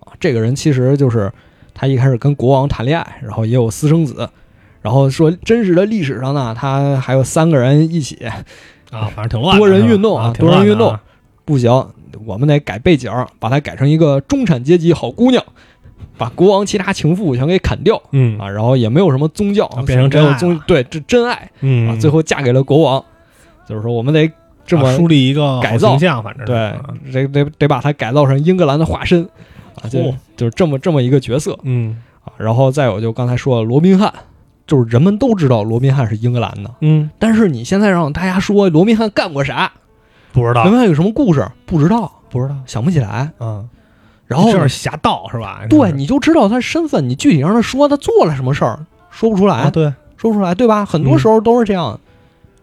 [0.00, 1.30] 啊，这个人其实就是
[1.74, 4.28] 他一开始跟国王谈恋爱，然后也有私生子。
[4.84, 8.16] 然后说，真实的历史上呢，他还有三个人一起，
[8.90, 10.90] 啊，反正挺乱，多人运动啊多人运动。
[10.90, 11.00] 啊
[11.46, 11.70] 不行，
[12.24, 15.44] 我们得改背景，把它改成一个中产阶级好姑娘，
[16.16, 18.38] 把国王其他情妇全给砍掉嗯。
[18.38, 21.88] 啊，然后也没有什么宗教，啊变成真爱宗对，这真爱嗯。
[21.88, 23.04] 啊，最后嫁给了国王。
[23.68, 24.30] 就是说，我们得
[24.64, 25.90] 这么啊树立一个改造。
[25.90, 26.80] 形象，反正对啊，
[27.12, 29.22] 得得得把它改造成英格兰的化身
[29.82, 31.58] 啊，就嚯就是这么这么一个角色。
[31.64, 32.00] 嗯。
[32.24, 32.32] 啊。
[32.38, 34.10] 然后再有就刚才说的罗宾汉，
[34.66, 39.72] 就是人们都知道罗宾汉是英格兰的，嗯，但是你现在让大家说罗宾汉干过啥，
[40.32, 43.30] 不知道罗宾汉有什么故事，不知道，不知道想不起来。
[43.40, 43.68] 嗯，
[44.26, 45.60] 然后呢这是侠盗是吧？
[45.68, 50.84] 对，你就知道他身份，你具体让他说他做了什么事儿，说不出来，啊对，说不出来，对吧？
[50.84, 52.00] 很多时候都是这样。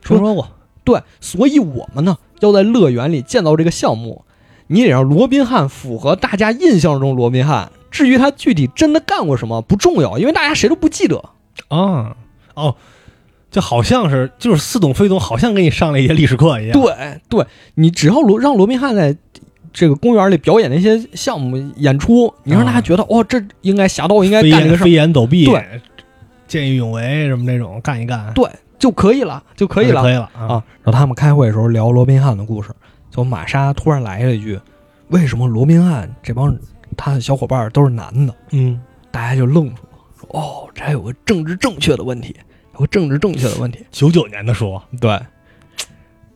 [0.04, 0.48] 听说过
[0.84, 4.26] 对，所以我们呢要在乐园里建造这个项目，
[4.66, 7.72] 你得让罗宾汉符合大家印象中罗宾汉。
[7.92, 11.24] 至于他具体真的干过什么不重要，因为大家谁都不记得。
[11.70, 12.16] 啊
[12.56, 12.76] 哦，
[13.50, 16.80] 就好像是就是似懂非懂，好像给你上了一节历史课一样。
[16.80, 19.16] 对，对你只要罗让罗宾汉在
[19.74, 25.82] 这个公园里表演那些项目演出，你让大家觉得、哦，这应该侠盗应该飞干这个事儿檐飞檐走壁，对，
[26.48, 30.64] 见义勇为什么那种干一干，对就可以了，就可以了可以了啊啊。
[30.84, 32.70] 然后他们开会的时候聊罗宾汉的故事，
[33.10, 34.60] 就玛莎突然来了一句
[35.08, 36.54] ：“为什么罗宾汉这帮
[36.98, 38.80] 他的小伙伴都是男的嗯？”
[39.12, 39.90] 大家就愣住了，说
[40.34, 42.36] ：“哦，这还有个政治正确的问题，
[42.74, 43.86] 有个政治正确的问题。
[43.92, 45.12] 九九年的书，”对。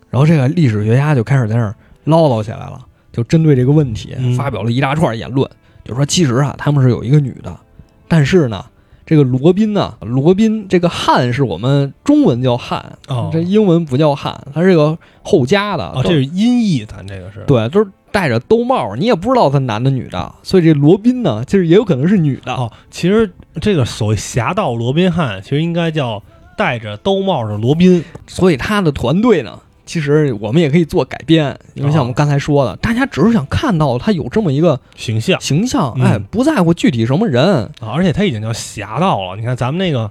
[0.09, 5.49] 然后这个历史学家就开始在那儿唠叨起来了，就针对这个问题嗯发表了一大串言论，
[5.83, 7.57] 就说其实啊，他们是有一个女的，
[8.07, 8.65] 但是呢。
[9.07, 9.95] 这个罗宾呢？
[10.01, 15.83] 罗宾这个汉是我们中文叫汉，哦这英文不叫汉，它是个后加的。
[15.83, 22.53] 啊，这是音译，咱这个是对，都是戴着兜帽，你也不知道他男的女的，所以这罗宾呢，其实也有可能是女的。
[22.53, 26.23] 哦，其实这个所谓侠盗罗宾汉，其实应该叫
[26.57, 28.05] 戴着兜帽的罗宾。
[28.25, 37.45] 所以他的团队呢，其实我们也可以做改编，因为像我们刚才说的，大家只是想看到他有这么一个形象形象，嗯哎，不在乎具体什么人。
[37.81, 39.35] 啊，而且他已经叫侠盗了。
[39.35, 40.09] 你看咱们那个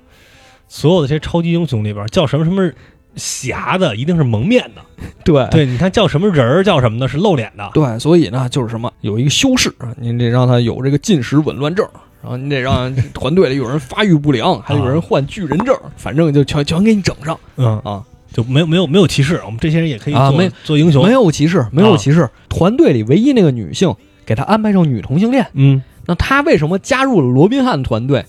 [0.68, 2.70] 所有的这些超级英雄里边，叫什么什么
[3.16, 4.82] 侠的，一定是蒙面的。
[5.24, 7.70] 对对，你看叫什么人儿，叫什么的，是露脸的。
[7.74, 11.86] 对，所以呢，就是什么有一个修饰，你得让他有这个进食紊乱症。
[12.22, 18.02] 然后你得让团队里有人发育不良， 还有人患巨人症，反正就全全给你整上嗯啊！
[18.32, 21.04] 就没有没有没有歧视，我们这些人也可以做、啊没做英雄。
[21.04, 22.28] 没有歧视，没有歧视。
[22.48, 25.46] 团队里唯一那个女性，给他安排上女同性恋。
[25.52, 28.24] 嗯，那他为什么加入了罗宾汉团队？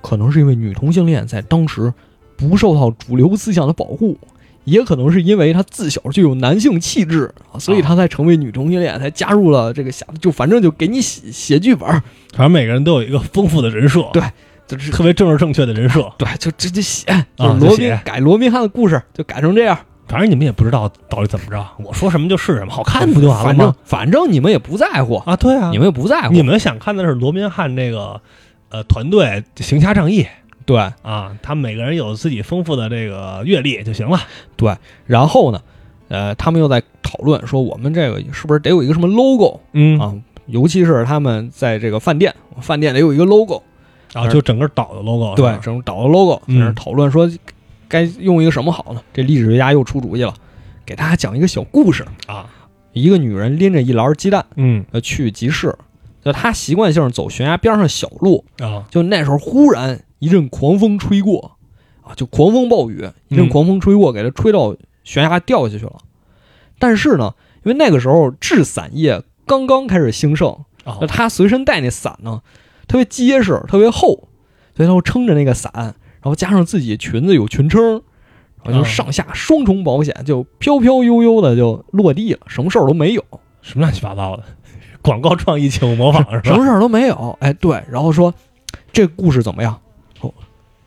[0.00, 1.92] 可能是因为女同性恋在当时
[2.36, 4.18] 不受到主流思想的保护，
[4.64, 10.06] 也可能是因为她自小就有男性气质啊，所以她才成为女同性恋，才加入了这个侠。
[10.20, 11.88] 就反正就给你写写剧本，
[12.32, 14.22] 反正每个人都有一个丰富的人设，对
[14.66, 16.12] 就是特别正治正确的人设。
[16.18, 17.06] 对，就直接写，
[17.36, 19.78] 就是啊罗宾、写改罗宾汉的故事，就改成这样。
[20.08, 23.76] 反正你们也不知道到底怎么着，我说什么就是什么，好看不就完了反正吗？
[23.84, 26.32] 反正你们也不在乎，啊，对啊，你们也不在乎。
[26.32, 28.20] 你们想看的是罗宾汉这个
[28.68, 30.24] 呃团队行侠仗义
[30.66, 34.20] 对啊，他们每个人有自己丰富的这个阅历就行了。
[34.56, 35.62] 对，然后呢，
[36.08, 40.14] 呃，他们又在讨论说，我们这个是不是得有一个什么 logo 嗯啊？
[40.46, 43.62] 尤其是他们在这个饭店，饭店得有一个 logo，
[44.12, 47.30] 啊，就整个岛的 logo 对，是吧这种岛的 logo，在嗯那儿讨论说，
[47.88, 49.00] 该用一个什么好呢？
[49.12, 50.34] 这历史学家又出主意了，
[50.84, 52.46] 给大家讲一个小故事啊。
[52.92, 55.76] 一个女人拎着一篮鸡蛋，嗯，呃，去集市。
[56.24, 58.84] 就她习惯性走悬崖边上小路啊。
[58.90, 61.56] 就那时候忽然一阵狂风吹过，
[62.02, 65.98] 啊，就狂风暴雨，一阵狂风吹过，给它吹到悬崖掉下去了。
[66.78, 70.64] 但是呢，因为那个时候制伞业刚刚开始兴盛，
[71.00, 72.42] 那他随身带那伞呢，
[72.86, 74.28] 特别结实，特别厚，
[74.74, 78.02] 所以他会撑着那个伞，然后加上自己裙子有裙撑。
[78.64, 83.24] 然后就上下双重保险，就飘飘悠悠的就落地了，什么事儿都没有，
[83.62, 84.42] 什么乱七八糟的
[85.00, 86.42] 广告创意，请勿模仿是吧？
[86.42, 88.34] 什么事儿都没有，哎，对，然后说
[88.92, 89.80] 这故事怎么样？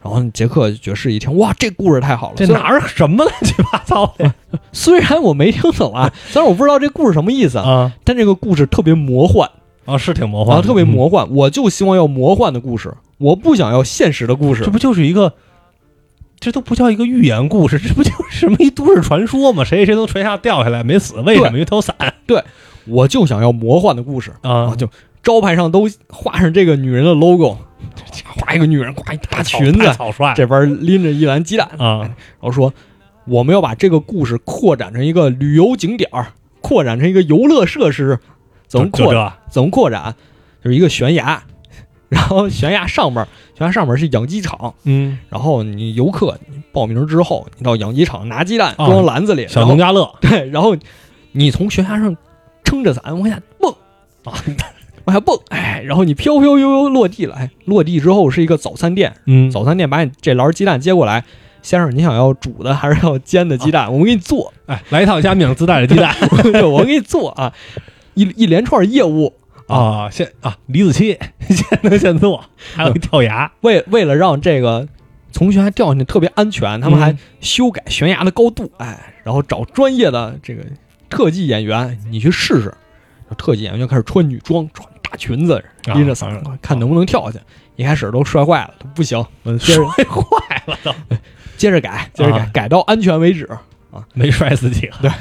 [0.01, 4.33] 哦，然后杰克爵士一听，哇，这故事太好了，这哪儿什么乱七八糟的？
[4.71, 9.49] 虽然我没听懂啊，虽然我不知道这故事什么意思啊，但这个故事特别魔幻
[9.85, 11.29] 啊，是挺魔幻，特别魔幻。
[11.31, 14.63] 我就希望要魔幻的故事，我不想要现实的故事。
[14.63, 15.33] 这不就是一个？
[16.39, 19.65] 这都不叫一个寓言故事， 这不就是什么一都市传说吗？
[19.65, 21.49] 谁谁都垂下掉下来没死，为什么？
[21.49, 21.93] 因为他有伞。
[22.25, 22.41] 对，
[22.87, 24.73] 我就想要魔幻的故事啊！
[24.77, 24.87] 就
[25.21, 27.57] 招牌上都画上这个女人的 logo，
[28.39, 30.34] 画一个女人，挂一大裙子，草率。
[30.36, 32.73] 这边拎着一篮鸡蛋啊，然后说
[33.25, 36.27] 我们要把这个故事扩展成一个旅游景点儿，
[36.61, 38.19] 扩展成一个游乐设施，
[38.67, 39.34] 怎么扩？
[39.49, 40.15] 怎么扩展？
[40.63, 41.43] 就是一个悬崖。
[42.09, 43.23] 然后悬崖上面，
[43.55, 46.39] 悬崖上面是养鸡场，嗯，然后你游客
[46.71, 50.75] 报名之后，你到养鸡场拿鸡蛋装篮子里，小农家乐，对，然后
[51.34, 52.17] 你从悬崖上
[52.63, 53.71] 撑着伞往下蹦
[54.23, 54.34] 啊，
[55.10, 61.24] 往下蹦，哎，然后你飘飘悠悠落地了，哎，落地之后是一个早餐店，嗯，早餐店把你这篮鸡蛋接过来，
[61.64, 63.91] 先生，你想要煮的还是要煎的鸡蛋？
[63.91, 66.16] 我们给你做，哎，来一套加命自带的鸡蛋，
[66.70, 67.51] 我给你做啊，
[68.14, 69.34] 一一连串业务。
[69.68, 71.18] 啊，现啊，李子柒
[71.49, 72.43] 现能现做，
[72.76, 73.51] 还有一跳崖。
[73.62, 74.88] 为为了让这个
[75.32, 80.64] 从悬崖掉下去特别安全，他们还修改悬崖的高度，哎，然后找专业的这个
[81.07, 82.74] 特技演员，你去试试。
[83.38, 85.64] 特技演员就开始穿女装，穿大裙子，
[85.95, 87.43] 拎着伞，看能不能跳下去。
[87.76, 89.26] 一开始都摔坏了，不行，
[89.60, 90.93] 摔坏了都，
[91.57, 93.45] 接着改， 接着改，改到安全为止
[93.91, 94.95] 啊，没摔死几个。
[95.01, 95.12] 对。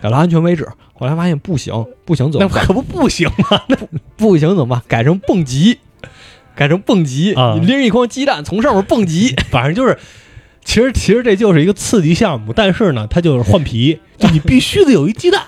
[0.00, 1.72] 改到安全为止，后来发现不行，
[2.04, 2.58] 不行怎么办？
[2.60, 3.62] 那可不不行吗？
[3.68, 3.76] 那
[4.16, 4.82] 不行怎么办？
[4.88, 5.78] 改成蹦极，
[6.56, 9.96] 改成蹦极，你拎一筐鸡蛋从上面蹦极，反正就是，
[10.64, 15.42] 其实其实这就是一个刺激项目，但是呢，它就是换皮，就你必须得有一鸡蛋。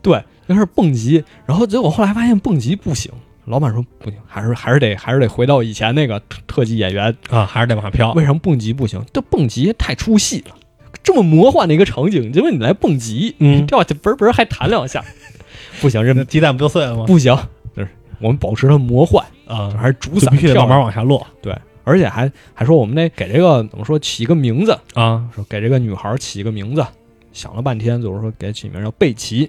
[0.00, 3.12] 对，就是蹦极，然后结果后来发现蹦极不行，
[3.46, 8.12] 老板说不行，还是还是得还是得回到以前那个特技演员啊，还是得往下飘。
[8.12, 9.04] 为什么蹦极不行？
[9.12, 10.54] 这蹦极太出戏了。
[11.02, 15.04] 这么魔幻的一个场景，结果你来蹦极，嗯，掉下去嘣嘣还弹两下，
[15.80, 17.04] 不行，这鸡蛋不就碎了吗？
[17.06, 17.36] 不行，
[17.76, 17.88] 就是
[18.20, 21.24] 我们保持它魔幻啊，还是主伞必须得慢慢往下落。
[21.40, 25.28] 对，而且还还说我们得给这个怎么说起一个名字啊？
[25.32, 26.84] 说给这个女孩起一个名字，
[27.32, 29.48] 想了半天，就是说给起名叫贝奇。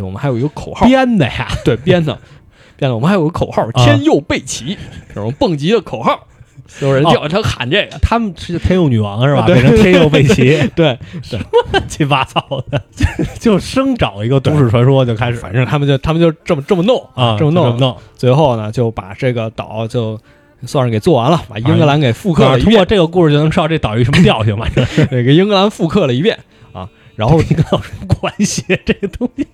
[0.00, 2.18] 我们还有一个口号编的呀，对，编的
[2.76, 2.94] 编的。
[2.94, 4.76] 我们还有个口号天佑贝奇，
[5.08, 6.26] 这种蹦极的口号。
[6.80, 9.44] 有人叫他喊这个，他们是天佑女王是吧？
[9.44, 12.40] 变成天佑贝奇，对，什么乱七八糟
[12.70, 12.80] 的，
[13.38, 20.18] 就生找一个都市传说就开始，反正他们就他们就这么这么弄啊，这么弄弄，最后呢就把这个岛就
[20.64, 22.64] 算是给做完了，把英格兰给复刻了一遍。
[22.64, 24.66] 通过这个故事就能知道这岛屿什么调性嘛？
[25.10, 26.42] 给英格兰复刻了一遍啊，
[27.16, 28.64] 然后你跟有什么关系？
[28.84, 29.46] 这个东西。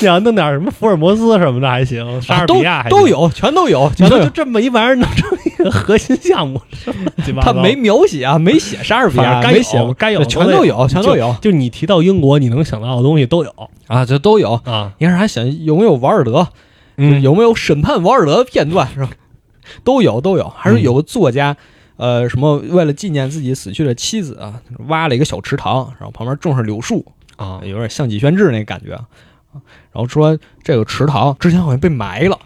[0.00, 6.60] 你要弄点什么福尔摩斯什么的还行，莎士比亚都有，全都有，全都就这么一玩意儿弄成一个核心项目，
[7.40, 11.36] 他没描写啊，没写莎士比亚，该写该有全都有，全都有。
[11.40, 13.54] 就你提到英国，你能想到的东西都有
[13.86, 14.92] 啊，这都有啊。
[14.98, 16.48] 你看还想有没有瓦尔德？
[16.96, 19.10] 嗯，有没有审判瓦尔德的片段是吧？
[19.84, 20.48] 都有，都有。
[20.48, 21.56] 还是有个作家，
[22.00, 27.04] 呃，什么为了纪念自己死去的妻子啊，挖了一个小池塘，然后旁边种上柳树
[27.36, 28.98] 啊，有点像《济宣志》那感觉。
[29.52, 32.38] 然后说这个池塘之前好像被埋了，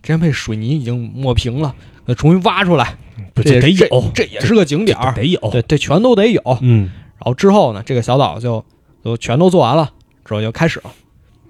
[0.00, 1.74] 之前被水泥已经抹平了，
[2.06, 2.96] 那重新挖出来，
[3.34, 6.40] 这得有，这也是个景点得有，对，这全都得有。
[6.60, 6.84] 嗯，
[7.18, 8.64] 然后之后呢，这个小岛就
[9.02, 9.90] 就全都做完了，
[10.24, 10.92] 之后就开始了，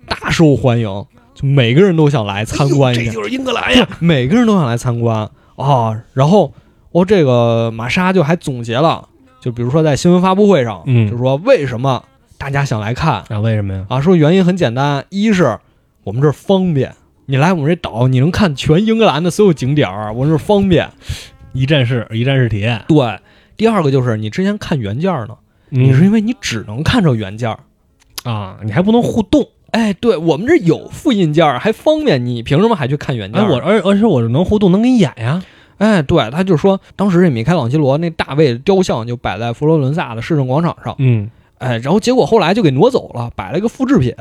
[0.06, 0.86] 大受欢迎，
[1.34, 5.30] 就每个人都想来参观一下，这就是英格兰呀，每个人都想来参观。
[5.56, 6.02] 啊。
[6.14, 6.52] 然后
[6.94, 9.08] 哦，这个玛莎就还总结了，
[9.40, 12.04] 就比如说在新闻发布会上，嗯，就说为什么。
[12.36, 13.40] 大家想来看啊？
[13.40, 13.86] 为什么呀？
[13.88, 15.58] 啊，说原因很简单，一是
[16.02, 16.92] 我们这儿方便，
[17.24, 20.90] 你来我们这岛，你能看全英格兰的所有景点儿，我这儿方便，
[21.54, 22.84] 一站式一站式体验。
[22.86, 23.18] 对，
[23.56, 25.36] 第二个就是你之前看原件呢，
[25.70, 27.56] 你是因为你只能看着原件
[28.24, 29.48] 啊，你还不能互动。
[29.70, 33.40] 哎，对我们这有复印件，还方便，你凭什么还去看原件？
[33.40, 35.42] 哎，我而而且我这能互动，能给你演呀。
[35.78, 44.14] 哎，对，他就说当时这米开朗基罗那大卫雕像就摆在佛罗伦萨的市政广场上，嗯，哎，然后结果后来就给挪走了，摆了一个复制品，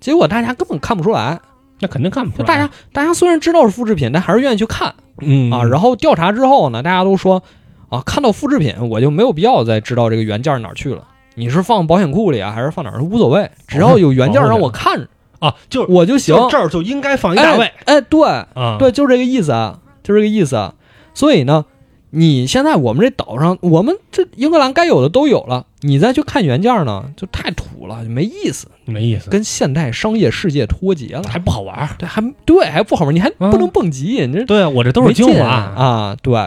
[0.00, 1.40] 结果大家根本看不出来，
[1.80, 2.44] 那肯定看不出来。
[2.44, 4.94] 就大家大家虽然知道是复制品，但还是愿意去看。
[5.20, 5.50] 嗯。
[5.50, 5.64] 啊。
[5.64, 7.42] 然后调查之后呢，大家都说
[7.88, 11.04] 啊，看到复制品我就没有必要再知道这个原件哪儿去了。
[11.36, 15.08] 你是放保险库里啊，还是放哪儿无所谓，只要有原件让我看
[15.40, 16.34] 啊，就是我就行。
[16.34, 17.64] 就这儿就应该放一大卫。
[17.64, 20.74] 哎，哎，对，啊，对，就这个意思啊，就这个意思啊。
[21.14, 21.64] 所以呢，
[22.10, 31.88] 你现在我们这岛上，我们这英格兰该有的都有了，你再去看原件呢，就太土了，就没意思，没意思，跟现代商业世界脱节了，还不好玩儿。
[31.98, 36.38] 对，还对，还不好玩，你还不能蹦极，你这对啊，我这都是精华啊，对。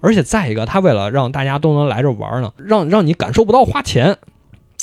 [0.00, 4.18] 而且再一个，他为了让大家都能来这玩呢，让让你感受不到花钱，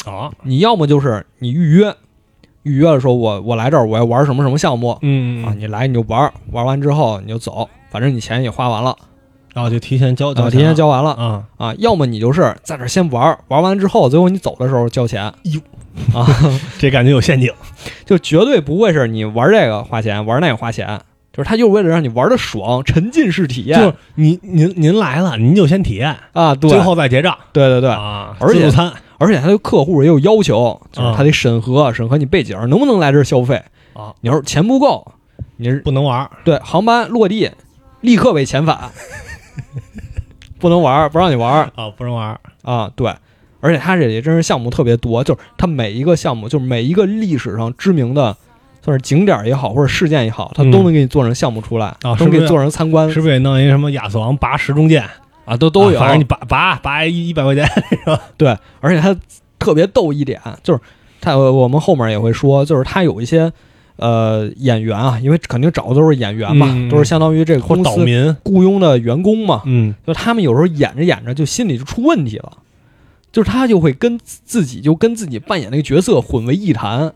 [0.03, 1.95] 啊，你要么就是你预约，
[2.63, 8.95] 预约的时候我我来这儿我要玩什么什么项目嗯啊，你来你就玩，玩完之后你就走，反正你钱也花完了。
[9.53, 11.11] 然后就提前交，啊，提前交完了。
[11.11, 15.25] 啊，啊，要么你就是在这儿先玩，玩完之后，最后你走的时候交钱。
[15.43, 15.59] 哟，
[16.17, 16.25] 啊，
[16.79, 17.51] 这感觉有陷阱。
[18.05, 21.01] 就绝对不会是你玩这个花钱，玩那个花钱，
[21.33, 23.77] 就是他就是为了让你玩的爽，沉浸式体验。
[23.77, 27.37] 就是您您您来了，您就先体验，啊，对，最后再结账。
[27.51, 31.13] 对对对，啊，而且自助餐而且他对客户也有要求，就是啊。
[31.15, 33.61] 他得审核，审核你背景能不能来这儿消费。
[33.93, 35.05] 啊，你要是钱不够，
[35.57, 36.31] 你是不能玩儿。
[36.43, 37.51] 对航班落地
[38.01, 38.89] 立刻被遣返，
[40.59, 41.69] 不能玩，不让你玩。
[41.75, 42.39] 啊，不能玩儿。
[42.63, 43.13] 啊，对，
[43.59, 48.35] 而且他这里真是项目特别多，就是他每一个项目，就是每一个历史上知名的，
[48.83, 50.71] 算是景点也好，或者事件也好，它嗯。
[50.71, 53.09] 都能给你做成项目出来，啊都能给你做成参观。
[53.11, 55.03] 是不是也弄一什么亚瑟王拔石中剑
[55.45, 55.97] 啊，都都有。
[55.97, 57.67] 啊反正你拔拔拔一一百块钱
[58.37, 59.15] 对，而且它
[59.59, 60.79] 特别逗一点，就是
[61.19, 63.51] 它我们后面也会说，就是它有一些
[63.97, 72.57] 呃演员啊，因为肯定找的都是演员嘛，嗯都是相当于这个或者公司岛民，雇佣的员工嘛，嗯就他们有时候演着演着就心里就出问题了，
[73.31, 77.13] 就是他就会跟自己就跟自己扮演那个角色混为一谈，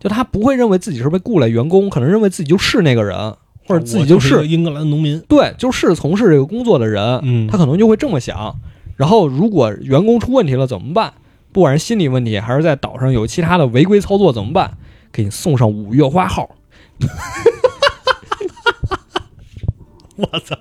[0.00, 3.34] 就他不会认为自己是被雇来员工，可能认为自己就是那个人，
[3.68, 5.20] 或者自己就是英格兰农民。
[5.28, 8.56] 对，就是从事这个工作的人，嗯他可能就会这么想。
[8.96, 11.12] 然后如果员工出问题了怎么办？
[11.52, 14.72] 不管是心理问题，还是在岛上有其他的违规操作怎么办？
[15.10, 16.50] 给你送上五月花号，
[20.16, 20.56] 我操，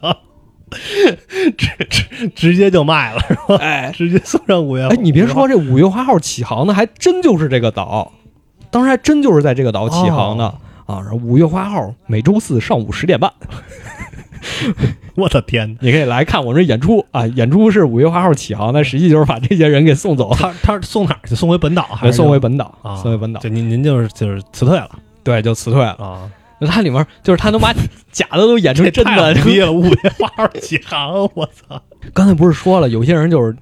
[1.58, 3.55] 直直直接就卖了是吧？
[3.60, 4.88] 哎直接送上五月。
[4.88, 8.14] 哎，你别说，这五月花号起航的还真就是这个岛，
[8.72, 10.55] 当时还真就是在这个岛起航的、哦
[10.88, 11.00] 啊。
[11.02, 13.32] 然后五月花号每周四上午十点半，
[15.16, 15.78] 我的天！
[15.82, 17.26] 你可以来看我这演出啊。
[17.28, 21.36] 演出是五月花号起航，但实际就是把这些人给送走，他他送哪儿去？
[21.36, 22.96] 送回本岛还是送回本岛，啊？
[22.96, 23.40] 送回本岛。
[23.40, 24.90] 就您您就是就是辞退了
[25.24, 25.92] 对，就辞退了。
[25.94, 26.30] 啊？
[26.60, 27.72] 那它里面就是他能把
[28.12, 29.44] 假的都演成真的太。
[29.70, 31.80] 五月花号起航，我操！
[32.14, 33.56] 刚才不是说了，有些人就是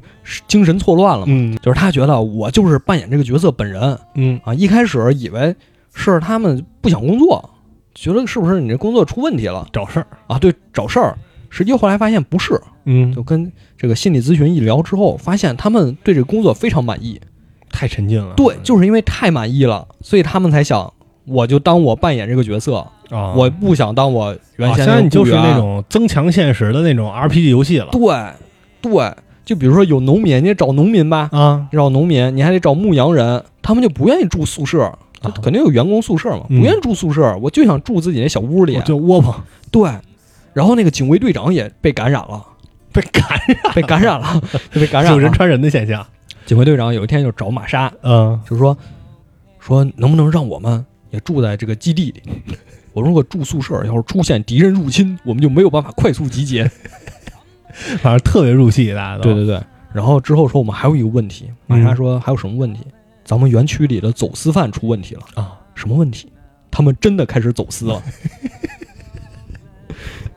[0.48, 1.34] 精神错乱了吗？
[1.36, 5.54] 嗯就是他觉得我就是扮演这个角色本人嗯啊，一开始以为
[5.96, 7.50] 是他们不想工作，
[7.96, 10.06] 觉得是不是你这工作出问题了找事儿。
[10.28, 10.38] 啊？
[10.38, 11.18] 对，找事儿。
[11.50, 17.20] 实际后来发现不是，嗯就跟这个心理咨询一聊之后，发现他们对这个工作非常满意。
[17.72, 18.34] 太沉浸了。
[18.36, 20.92] 对，就是因为太满意了，所以他们才想，
[21.26, 22.76] 我就当我扮演这个角色，
[23.10, 28.02] 啊，我不想当我原先啊现在你就是那种增强现实的那种 RPG 游戏了对
[28.82, 29.14] 对，
[29.46, 34.98] 就比如说有农民，你得找农民吧，啊你找农民，你还得找牧羊人，他们就不愿意住宿舍，
[35.42, 38.80] 肯定有员工宿舍嘛，嗯不愿意住宿舍，我就想住自己那小屋里。
[38.82, 39.34] 就窝棚
[39.72, 39.90] 对，
[40.54, 42.46] 然后那个警卫队长也被感染了，
[42.94, 44.42] 被感染，被感染了，
[44.72, 45.18] 就被感染了。
[45.18, 46.06] 有人传人的现象。
[46.46, 48.78] 警卫队长有一天就找玛莎，嗯就说
[49.60, 52.22] 说能不能让我们也住在这个基地里？
[52.94, 56.70] 我如果住宿舍，要是出现敌人入侵，我们就没有办法快速集结。
[58.00, 59.62] 反正特别入戏，大家都对对对。
[59.92, 62.82] 然后之后说我们还有一个问题，玛莎说还有什么问题？
[63.26, 65.22] 咱们园区里的走私犯出问题了。
[65.34, 66.32] 啊，什么问题？
[66.72, 68.02] 他们真的开始走私了。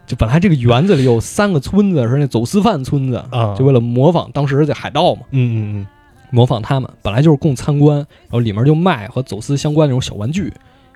[0.06, 5.86] 就本来这个园子里有三个村子是那走私犯村子啊就为了模仿当时这海盗嘛，嗯嗯嗯
[6.30, 10.44] 模仿他们，本来就是供参观，然后里面就卖和走私相关那种小玩具，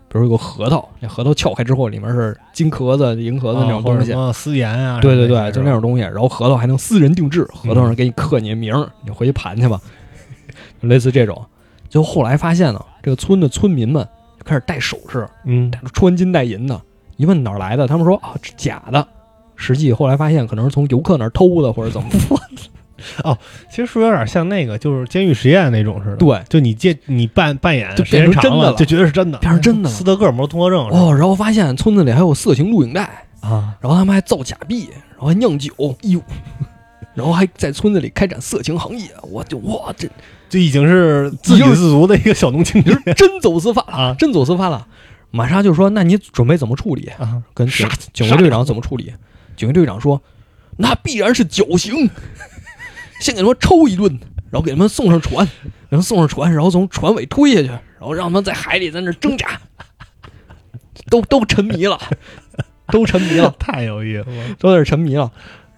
[0.08, 4.12] 比如有个核桃，那核桃撬开之后里面是金壳子、银壳嗯，子那种东西。
[4.14, 6.02] 啊，私盐啊，对对对，就那种东西。
[6.02, 9.78] 然后核桃还能私人定制，核桃上给你刻你的名儿，你回去盘去吧，
[10.80, 11.44] 就 类似这种。
[11.92, 14.02] 最后后来发现呢，这个村的村民们
[14.38, 16.80] 就开始戴首饰，嗯穿金戴银的。
[17.18, 19.06] 一问哪儿来的，他们说啊，这假的。
[19.56, 22.08] 实际后来发现可能是从游客那儿偷的，或者怎么
[23.24, 23.36] 哦。
[23.70, 26.16] 其实是有点像那个，就是监狱实验那种似的。
[26.16, 30.88] 对，就你借你扮扮演就时间长变成真的了就觉得是真的，变成真的了斯德哥尔摩综合症。
[30.88, 33.02] 哦，然后发现村子里还有色情录影带，
[33.40, 36.20] 啊，然后他们还造假币，然后还酿酒，哎呦，
[37.14, 40.08] 然后还在村子里开展色情行业，我就哇，这
[40.52, 44.86] 这已经是自给自足的一个小农青年真走私犯了啊真走私犯了。
[45.30, 49.14] 玛莎就说：“那你准备怎么处理？”啊，跟警杀警卫队长怎么处理？
[49.56, 50.20] 警卫队长说
[50.76, 52.10] ：“那必然是绞刑，
[53.18, 59.58] 先给他们抽一顿，然后给他们送上船，给他们送上船，然后从船尾推下去，然后让他们在海里在那儿挣扎，
[61.08, 61.98] 都都沉迷了，
[62.88, 65.32] 都沉迷了， 太有意思了都在这沉迷了。”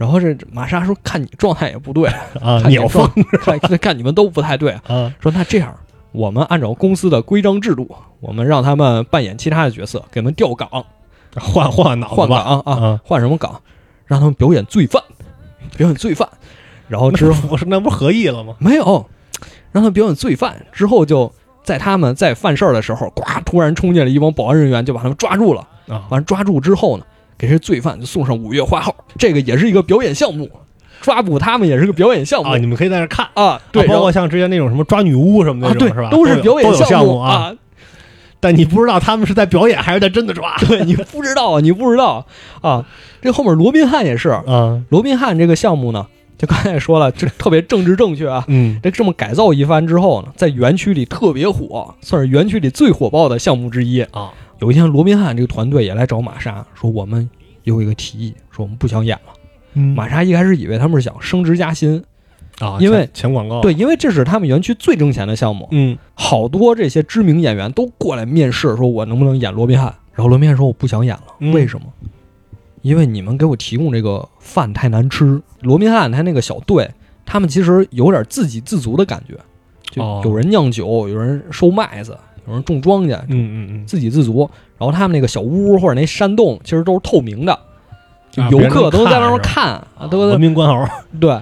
[0.04, 2.08] 然后这玛莎说：“看你状态也不对，
[2.42, 2.60] 啊！
[2.60, 3.10] 看你鸟疯
[3.42, 4.72] 状看看你们都不太对。
[4.86, 5.74] 啊说那这样，
[6.12, 7.90] 我们按照公司的规章制度，
[8.20, 10.68] 我们让他们扮演其他的角色，给他们调岗，
[11.40, 13.00] 换换脑子换岗啊，啊！
[13.02, 13.62] 换什么岗？
[14.04, 15.02] 让他们表演罪犯，
[15.76, 16.28] 表演罪犯。
[16.86, 18.54] 然后之后我说那不是合意了吗？
[18.58, 19.06] 没有，
[19.72, 20.66] 让他们表演罪犯。
[20.70, 21.32] 之后就
[21.62, 25.66] 在他们在犯事儿的时候，呱，突然冲进来一帮保安人员，就把他们抓住了。
[25.88, 27.04] 啊，完抓住之后呢，
[27.36, 30.50] 给这罪犯就送上五月花号，这个也是一个表演项目。
[31.00, 33.28] 抓捕他们也是个表演项目啊，你们可以在那看。
[33.34, 36.08] 啊，对，啊包括像之前那种什么抓女巫什么的啊，对，是吧？
[36.08, 37.54] 都是表演项目啊。。
[38.40, 42.26] 但你不知道他们是在表演还是在真的抓对你不知道啊，你不知道
[42.62, 42.86] 啊。
[43.20, 44.82] 这后面罗宾汉也是，啊？
[44.88, 46.06] 罗宾汉这个项目呢，
[46.38, 48.44] 就刚才也说了，这特别政治正确啊。
[48.48, 54.00] 嗯这这么改造一番之后呢，在园区里特别火，算是园区里最火爆的项目之一。
[54.00, 57.28] 啊有一天，罗宾汉这个团队也来找玛莎，说我们
[57.64, 59.32] 有一个提议，说我们不想演了。
[59.74, 62.02] 嗯玛莎一开始以为他们是想升职加薪，
[62.60, 69.92] 啊，因为前前广告对，因为这是他们园区最挣钱的项目，嗯好多这些知名演员都过来面试，说我能不能演罗宾汉。
[70.12, 71.86] 然后罗宾汉说我不想演了，嗯为什么？
[72.82, 75.42] 因为你们给我提供这个饭太难吃。
[75.62, 76.88] 罗宾汉他那个小队，
[77.24, 79.34] 他们其实有点自给自足的感觉，
[79.90, 82.16] 就哦有人酿酒，有人收麦子，
[82.46, 84.48] 有人种庄稼，嗯嗯嗯，自给自足。
[84.78, 87.58] 然后他们那个小屋或者那山洞其实都是透明的，
[88.30, 90.86] 就游客都在那儿能看看啊，都在文明关猴
[91.20, 91.40] 对，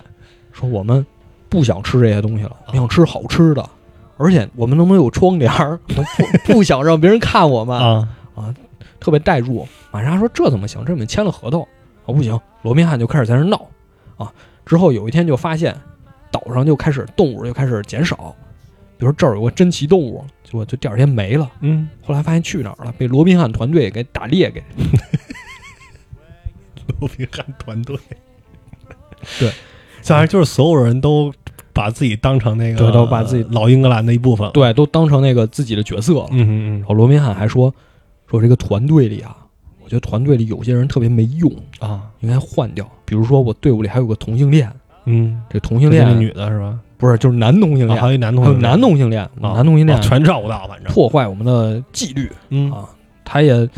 [0.52, 1.04] 说我们
[1.48, 3.68] 不想吃这些东西了，想吃好吃的，
[4.16, 5.78] 而且我们能不能有窗帘儿？
[5.88, 6.02] 不
[6.52, 8.54] 不想让别人看我们，啊啊
[9.00, 9.66] 特别带入。
[9.90, 10.84] 玛莎说这怎么行？
[10.84, 11.66] 这我们签了合同
[12.06, 12.38] 啊，不行。
[12.62, 13.66] 罗宾汉就开始在那儿闹
[14.16, 14.32] 啊。
[14.64, 15.74] 之后有一天就发现
[16.30, 18.32] 岛上就开始动物就开始减少，
[18.96, 21.50] 比如这儿有个珍奇动物，结果就第二天没了。
[21.60, 22.92] 嗯，后来发现去哪儿了？
[22.98, 24.62] 被罗宾汉团队给打猎给。
[27.00, 27.96] 罗宾汉团队，
[29.40, 29.50] 对，
[30.02, 31.32] 反正就是所有人都
[31.72, 36.26] 把自己当成那个，对都把自己老英格兰的一部分了。，对，都当成那个自己的角色了。
[36.32, 37.74] 嗯嗯然后罗宾汉还说
[38.28, 39.34] 说这个团队里啊，
[39.82, 41.50] 我觉得团队里有些人特别没用，
[41.80, 42.86] 嗯啊应该换掉。
[43.06, 44.70] 比如说我队伍里还有个同性恋，
[45.04, 46.78] 嗯，这同性恋女的是吧？
[46.96, 52.88] 不是就是男同性啊恋，还有一男同性恋，男同性恋，啊男同性恋啊全照顾到，反正破坏我们的纪律嗯啊，
[53.24, 53.68] 他也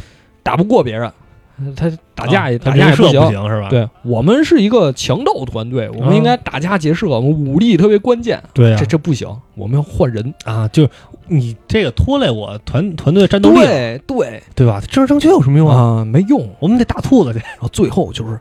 [0.43, 1.11] 打不过别人，
[1.75, 3.21] 他打架也、啊打架也人设行。
[3.31, 3.69] 行是吧？
[3.71, 8.43] 对我们是一个强盗团队，我们啊应该打家劫舍，我们武力特别关键。
[8.53, 10.35] 对啊这这不行，我们要换人。
[10.45, 10.87] 啊，就
[11.27, 14.83] 你这个拖累我团团队战斗力，对对对吧？
[14.87, 16.01] 政治正确有什么用啊？
[16.01, 16.47] 啊、没用。
[16.59, 17.39] 我们得打兔子去。
[17.39, 18.39] 然后最后就是，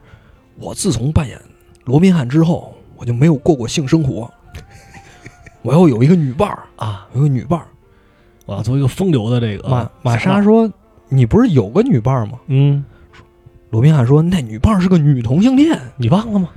[0.60, 1.38] 我自从扮演
[1.84, 4.32] 罗宾汉之后，我就没有过过性生活。
[5.62, 7.08] 我要有一个女伴儿，啊！
[7.14, 7.66] 有个女伴儿。
[8.46, 10.70] 我要做一个风流的这个玛玛，莎说
[11.08, 12.84] ：“你不是有个女伴儿吗嗯，？”
[13.70, 15.80] 罗宾汉说：“那女伴儿是个女同性恋。
[15.96, 16.50] 你忘了吗？”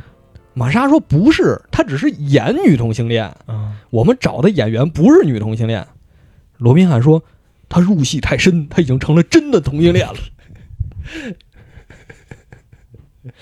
[0.53, 3.33] 玛莎说：“不是，她只是演女同性恋。
[3.47, 5.87] 嗯，我们找的演员不是女同性恋。”
[6.57, 7.23] 罗宾汉说
[7.69, 10.15] ：“她入戏太深，她已经成了真的同性恋了。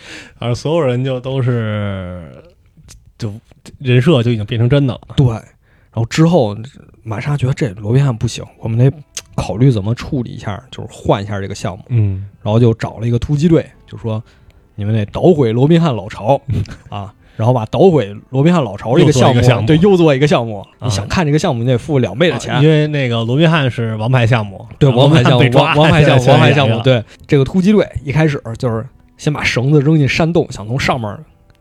[0.38, 2.31] 反正所有人就都是
[3.17, 3.33] 就
[3.79, 5.41] 人设就已经变成真的了。”对，然
[5.93, 6.55] 后之后
[7.03, 8.91] 玛莎觉得这罗宾汉不行，我们得
[9.36, 11.83] 考虑怎么处理一下，就是换一下这个项目。
[11.89, 14.23] 嗯然后就找了一个突击队，就说
[14.75, 16.39] 你们得捣毁罗宾汉老巢
[16.89, 20.59] 啊，然后把捣毁罗宾汉老巢这个项目，对，又做一个项目。
[20.59, 22.61] 啊你想看这个项目，你得付两倍的钱。
[22.61, 25.39] 因为那个罗宾汉是王牌项目，对，啊王牌项目
[25.75, 26.79] 王牌项目，王牌项目。
[26.83, 28.86] 对，这个突击队一开始就是
[29.18, 31.18] 先把绳子扔进山洞，想从上面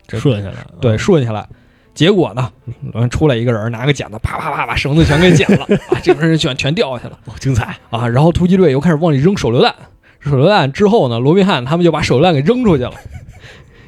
[0.06, 1.46] 这顺下来，对顺下来。
[1.94, 2.50] 结果呢，
[2.92, 7.18] 嗯出来一个人拿个剪子，啪啪啪把绳子全给剪了，啊，这帮人全全掉下去了。
[7.26, 9.72] 哦精彩啊，然后突击队又开始往里扔手榴弹，
[10.18, 12.94] 手榴弹之后呢，罗宾汉他们就把手榴弹给扔出去了，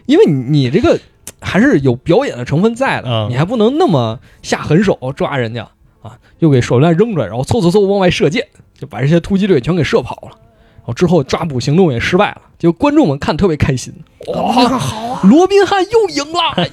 [0.07, 0.97] 因为你你这个
[1.41, 5.69] 还是有表演的成分在的，嗯你还不能那么下狠手抓人家
[6.01, 8.47] 啊，又给手榴弹扔出来，然后嗖嗖嗖往外射箭，
[8.79, 10.39] 就把这些突击队全给射跑了。
[10.87, 13.93] 然后之后抓捕行动也失败了，就观众们看特别开心，
[14.29, 15.21] 哇、好啊！
[15.25, 16.69] 罗宾汉又赢了，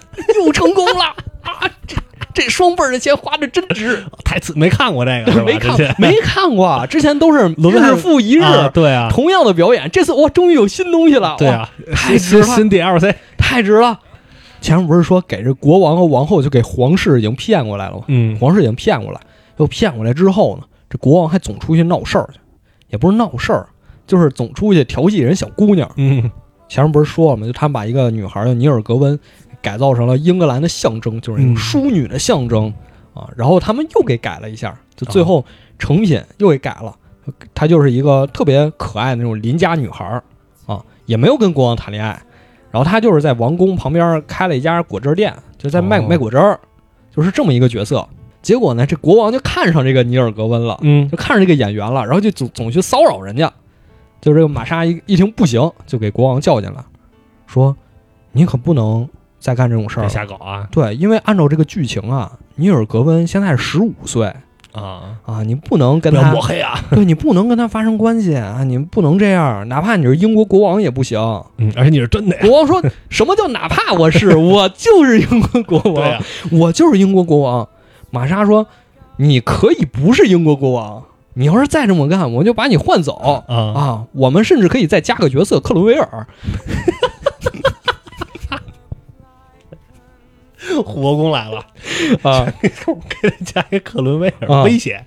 [0.46, 1.06] 又成功了
[1.42, 1.68] 啊！
[1.88, 1.96] 这
[2.32, 4.04] 这双倍儿的钱花的真值。
[4.24, 9.90] 台词没看过这个，没看没看过啊，之前都是轮日复一日，啊对啊，同样的表演。
[9.90, 14.00] 这次哇，终于有新东西了，对啊，太值了新新 DLC，太值了。
[14.62, 18.04] 前面不是说给这国王和王后就给皇室已经骗过来了吗？
[18.10, 19.20] 嗯皇室已经骗过来，
[19.58, 22.40] 又骗过来之后呢，这国王还总出去闹事儿去，
[22.90, 23.68] 也不是闹事儿，
[24.08, 25.90] 就是总出去调戏人小姑娘。
[25.98, 26.30] 嗯
[26.70, 27.46] 前面不是说了吗？
[27.46, 29.20] 就他们把一个女孩叫尼尔格温
[29.62, 32.74] 改造成了英格兰的象征，就是那种嗯淑女的象征、
[33.14, 33.30] 啊。
[33.36, 35.46] 然后他们又给改了一下，就最后
[35.78, 36.96] 成品又给改了。
[37.54, 40.20] 她就是一个特别可爱的那种邻家女孩
[40.66, 42.20] 啊，也没有跟国王谈恋爱。
[42.72, 46.60] 然后她就是在王宫旁边开了一家果汁店，就在卖、哦卖果汁儿，
[47.16, 48.08] 就是这么一个角色。
[48.42, 53.52] 结果呢，这国王就看上这个尼尔格温了，嗯就看上这个演员了，然后就总总去骚扰人家。
[54.24, 56.82] 就这个玛莎一一听不行，就给国王叫进来，
[57.46, 57.76] 说
[58.32, 59.08] ：“你可不能
[59.38, 60.10] 再干这种事儿别。
[60.10, 64.34] 瞎搞啊对，因为按照这个剧情啊，尼尔格温现在是十五岁
[64.72, 65.20] 啊！
[65.26, 66.80] 啊，你不能跟他抹黑啊！
[66.92, 71.20] 对你不能跟他发生关系啊，你不能这样，哪怕你是英国国王也不行。
[71.58, 77.68] 嗯，而且你是真的呀，国王说什么叫哪怕我是，我就是英国国王，对啊，我就是英国国王。
[78.10, 78.66] 玛莎说
[79.18, 81.04] ：“你可以不是英国国王，
[81.34, 83.44] 你要是再这么干，我就把你换走。
[83.48, 83.56] 啊。
[83.56, 84.06] 啊！
[84.14, 86.28] 我们甚至可以再加个角色，克伦威尔。
[90.86, 91.66] 火攻来了。
[92.24, 92.52] 啊！
[92.62, 92.90] 给他
[93.46, 94.64] 加一个克伦威尔啊。
[94.64, 95.04] 威胁，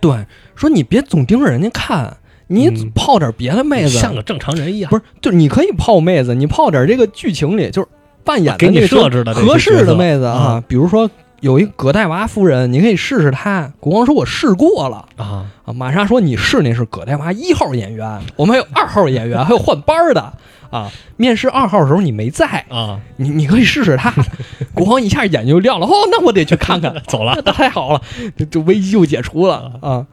[0.00, 0.24] 对，
[0.54, 2.90] 说你别总盯着人家看，你嗯。
[2.94, 7.88] 泡点别的妹子，像个正常人一样，不是，就是你可以泡妹子，你泡点这个剧情里就是
[8.24, 13.72] 扮演的给你那个设置的合适的妹子啊啊，比如说有一葛代娃夫人，你可以试试她。
[13.80, 15.04] 国王说我试过了。
[15.16, 20.32] 啊，啊，玛莎说：“你试那是葛代娃一号演员，我们还有二号演员，还有换班儿的
[20.70, 20.90] 啊。
[21.16, 24.12] 面试二号的时候你没在，啊，你你可以试试他。
[24.74, 28.02] ”国王一下眼睛就亮了，哦，那我得去看看， 走了， 那太好了，
[28.36, 30.06] 这这危机就解除了啊。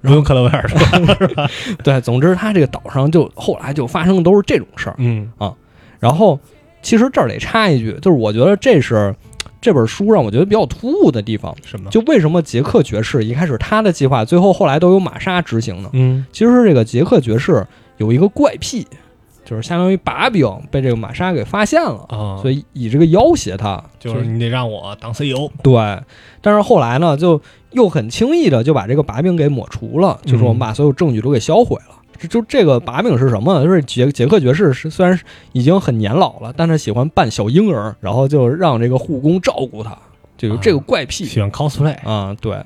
[0.00, 0.74] 不用克伦威尔是
[1.34, 1.48] 吧？
[1.82, 4.94] 对，总之他这个岛上就后来就发生的都是这种事儿。
[4.98, 5.52] 嗯啊
[5.98, 6.38] 然后
[6.82, 9.14] 其实这儿得插一句，就是我觉得这是
[9.62, 11.88] 这本书让我觉得比较突兀的地方，什么？
[11.90, 15.88] 就为什么杰克爵士一开始他的计划，最后后来都由玛莎执行呢？
[15.92, 17.64] 嗯其实这个杰克爵士
[17.96, 18.86] 有一个怪癖，
[19.44, 25.72] 就是相当于把柄被这个玛莎给发现了，啊，所以以这个要挟他，就是你得让我当 CEO，对。
[26.40, 27.40] 但是后来呢，就
[27.70, 31.94] 又很轻易的就把这个把柄给抹除了，嗯就是我们把所有证据都给销毁了。
[32.01, 33.64] 这就这个把柄是什么呢？
[33.64, 35.18] 就是杰杰克爵士是虽然
[35.52, 39.96] 已经很年老了，但他喜欢扮小婴儿，然后就让这个护工照顾他，
[40.36, 41.24] 就有这个怪癖。
[41.24, 42.62] 喜欢 cosplay，啊、对，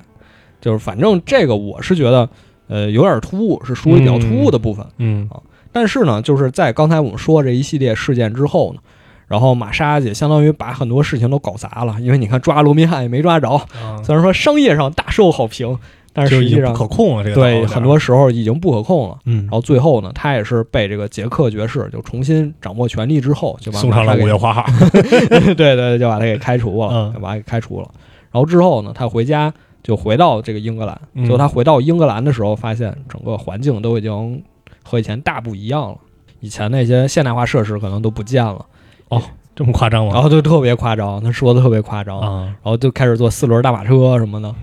[0.61, 2.29] 就是反正这个我是觉得，
[2.67, 4.85] 呃，有点突兀，是属于比较突兀的部分。
[4.97, 5.29] 嗯
[5.71, 8.79] 但是呢，就是在刚才我们说这一系列事件之后呢，
[9.27, 15.77] 然后玛莎姐相当于把很多事情都搞砸了，因为你看抓罗宾汉也没抓着，啊，虽然说商业上大受好评，
[16.17, 19.17] 但是实际上可控了，这个对很多时候已经不可控了。
[19.25, 27.87] 嗯然，后最后呢，他也是被这个杰克爵士就重新掌握权力之后，就把送上了五月花号， 对对对，就把他给开除了，嗯就把他给开除了。
[28.31, 29.53] 然后之后呢，他回家
[29.83, 30.99] 就回到这个英格兰。
[31.13, 34.43] 嗯结果他回到英格兰的时候，发现整个环境都已经
[34.83, 35.97] 和以前大不一样了。
[36.39, 38.65] 以前那些现代化设施可能都不见了，
[39.09, 39.21] 哦
[39.55, 40.13] 这么夸张吗？
[40.13, 44.55] 然后就特别夸张，他说的特别夸张，嗯然啊，后就开始坐四轮大马车什么的，就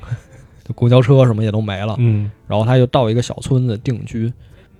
[0.74, 1.94] 公交车什么也都没了。
[1.98, 4.32] 嗯，然后他就到一个小村子定居，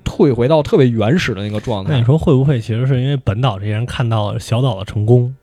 [0.02, 2.04] 退回到特别原始的那个状态那你。
[2.04, 5.34] 说会不会其实是因为本岛这些人看到小岛的成功，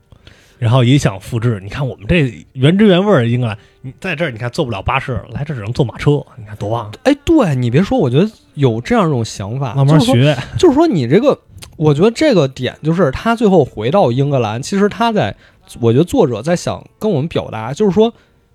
[0.58, 1.60] 然后也想复制？
[1.62, 10.38] 你看我们这原汁原味英格兰，你在这儿你看坐不了巴士，来这只能坐马车，你看多棒，哎，对你别说，我觉得有这样一种想法，慢慢就是说学。
[10.58, 11.38] 就是说你这个，
[11.76, 15.34] 我觉得这个点就是他最后回到英格兰，其实他在，
[15.80, 18.12] 我觉得作者在想跟我们表达，就是说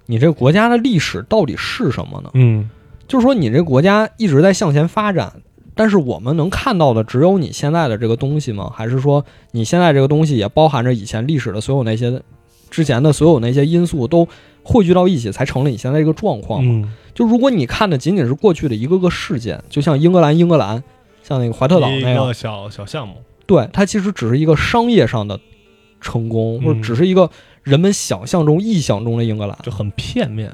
[0.08, 2.32] 你这个国家的历史到底是什么呢？
[2.34, 2.68] 嗯
[3.08, 5.32] 就是说你这个国家一直在向前发展，
[5.76, 8.70] 但是我们能看到的只有你现在的这个东西吗？
[8.74, 12.22] 还是说你现在这个东西也包含着以前历史的所有那些
[12.70, 14.28] 之前的所有那些因素都
[14.62, 16.82] 汇聚到一起，才成了你现在这个状况吗？
[16.84, 20.84] 嗯，就如果你看的仅仅是过去的一个个事件，就像英格兰，英格兰，
[21.24, 25.40] 像那个怀特岛那样个，小小项目，对，它其实只是一个商业上的
[26.02, 27.30] 成功，或者嗯只是一个
[27.68, 29.58] 人们想象中、臆想中的英格兰。
[29.62, 30.50] 就很片面。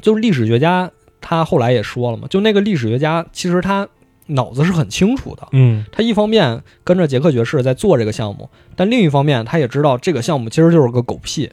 [0.00, 0.88] 就是历史学家
[1.20, 3.88] 他后来也说了嘛，就那个历史学家其实他
[4.26, 11.50] 脑子是很清楚的，嗯他一方面跟着杰克爵士在做这个项目，但另一方面他也知道这个项目其实就是个狗屁，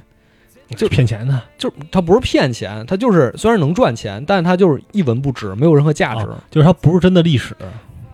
[0.76, 6.22] 就骗钱的，就是他不是骗钱，他就是虽然能赚钱，但他就是一文不值，没有任何价值。
[6.28, 7.56] 哦就是他不是真的历史。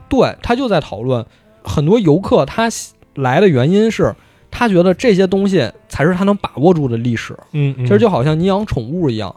[0.07, 1.26] 对他就在讨论
[1.62, 2.70] 很多游客他
[3.16, 4.16] 来的原因是。
[4.52, 7.36] 他他觉得这些东西才是他能把握住的历史。
[7.52, 9.36] 嗯，其实就好像你养宠物一样，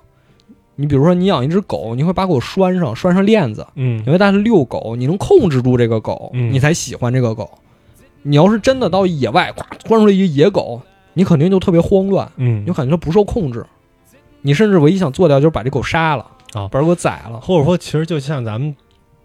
[0.74, 4.02] 你比如说你养一只狗，你会把狗拴上，拴上链子，嗯。
[4.04, 6.52] 你会带它遛狗，你能控制住这个狗，嗯。
[6.52, 7.50] 你才喜欢这个狗。
[8.22, 10.82] 你要是真的到野外，咵关出来一个野狗，
[11.14, 12.60] 你肯定就特别慌乱，嗯。
[12.60, 13.64] 你就感觉它不受控制，
[14.42, 16.68] 你甚至唯一想做掉就是把这狗杀了，啊。
[16.68, 17.40] 把这狗宰了。
[17.40, 18.76] 或者说，其实就像咱们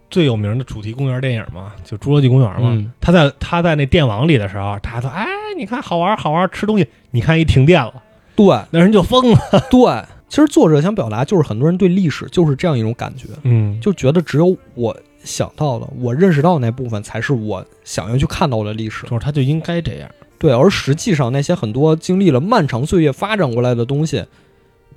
[0.10, 2.70] 最有名的主题公园电影嘛，就《侏罗纪公园》嘛。
[2.72, 5.26] 嗯他在他在那电网里的时候，他说：“哎，
[5.58, 7.94] 你看好玩好玩，吃东西。”你看一停电了，
[8.36, 9.40] 对那人就疯了。
[9.72, 19.08] 对，其实作者想表达就是很多人对历史就是这样一种感觉，嗯就觉得只有我想到的、我认识到的那部分才是我想要去看到的历史。
[19.08, 20.10] 就是他就应该这样。
[20.38, 24.24] 对，而实际上那些很多经历了漫长岁月发展过来的东西，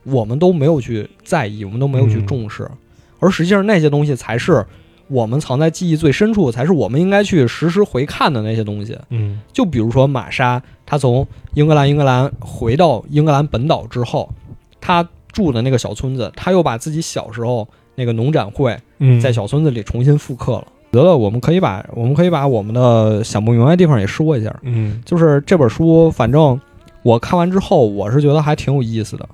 [0.04, 2.70] 我们都没有去在意，我们都没有去嗯重视，
[3.18, 4.64] 而实际上那些东西才是
[5.12, 8.98] 我们藏在记忆最深处，才是我们应该去实时回看的那些东西。
[9.10, 14.28] 嗯就比如说玛莎，她从英格兰英格兰回到英格兰本岛之后，
[14.80, 20.66] 她住的那个小村子，她又把自己小时候那个农展会嗯，在小村子里重新复刻了。
[20.90, 24.54] 得了，我们可以把我们可以把我们的想不明白的地方也说一下。
[24.62, 26.60] 嗯就是这本书，反正
[27.02, 29.28] 我看完之后，我是觉得还挺有意思的。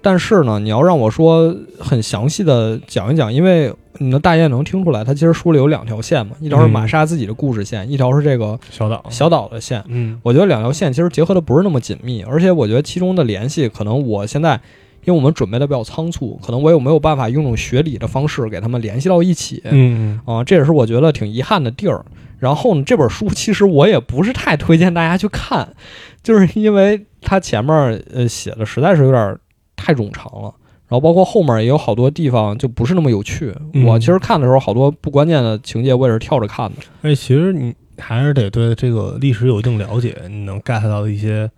[0.00, 9.82] 但是呢，你要让我说很详细的讲一讲，因为你的大雁能听出来，它其实书里有两条线嘛，一条是玛莎自己的故事线，一条是这个小岛小岛的线。
[9.88, 14.60] 嗯我觉得两条线其实结合的不是那么紧密，而且我觉得其中的联系，可能我现在
[15.04, 19.62] 因为我们准备的比较仓促，可能我也没有办法用这种学理的方式给他们联系到一起。
[19.64, 22.04] 嗯啊，这也是我觉得挺遗憾的地儿。
[22.38, 25.68] 然后呢，这本书其实我也不是太推荐大家去看，
[26.22, 27.74] 就是因为它前面
[28.14, 29.36] 呃写的实在是有点
[29.74, 30.54] 太冗长了，
[30.88, 33.54] 然后包括后面也有好多地方就不是那么有趣。
[33.74, 36.76] 嗯我其实看的时候，好多不关键的情节我也是跳着看的。
[37.02, 41.50] 而且其实你还是得对这个历史有一定了解，你能 get 到一些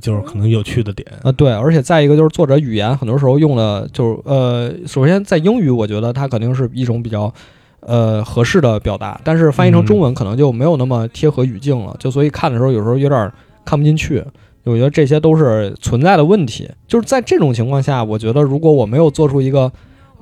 [0.00, 1.06] 就是可能有趣的点。
[1.22, 7.32] 啊，对，而且再一个就是作者语言很多时候用的就是呃，首先在英语，我觉得它肯定是一种比较
[7.80, 13.32] 呃合适的表达，但是翻译成中文可能就没有那么贴合语境了，就所以看的时候有时候有点
[13.64, 14.24] 看不进去。
[14.70, 16.68] 我觉得这些都是存在的问题。
[16.86, 19.70] 就是在这种情况下，我觉得如果我没有做出一个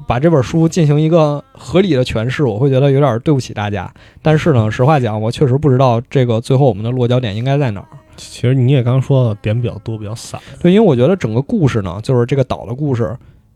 [0.06, 3.92] 把这本书进行一个合理的诠释，我会觉得有点对不起大家。
[4.22, 7.88] 但是呢，实话讲，我确实不知道这个最后我们的落脚点应该在哪儿。
[8.16, 10.40] 其实你也刚说的，点比较多，比较散。
[10.60, 13.14] 对，因为我觉得整个故事呢，就是这个岛的故事，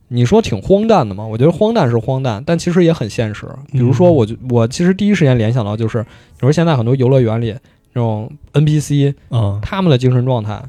[0.09, 1.25] 你说挺荒诞的嘛？
[1.27, 3.47] 我觉得荒诞是荒诞，但其实也很现实。
[3.73, 7.55] 比如说，嗯我就我其实第一时间联想到就是，你说现在很多游乐园里
[7.95, 10.63] 那种 NPC，嗯他们的精神状态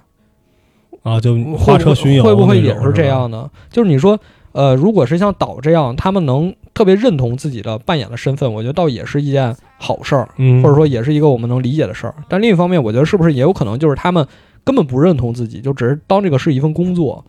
[1.04, 3.50] 啊，就会花车巡游会不会也是这样呢？
[3.70, 4.20] 就是你说，
[4.52, 10.30] 呃，如果是像岛这样，他们能特别认同自己的扮演的身份，我觉得倒也是一件好事儿。
[10.38, 12.14] 嗯，或者说也是一个我们能理解的事儿。
[12.28, 14.26] 但另一方面，我觉得是不是也有可能就是他们
[14.64, 17.24] 根本不认同自己，就只是当这个是一份工作。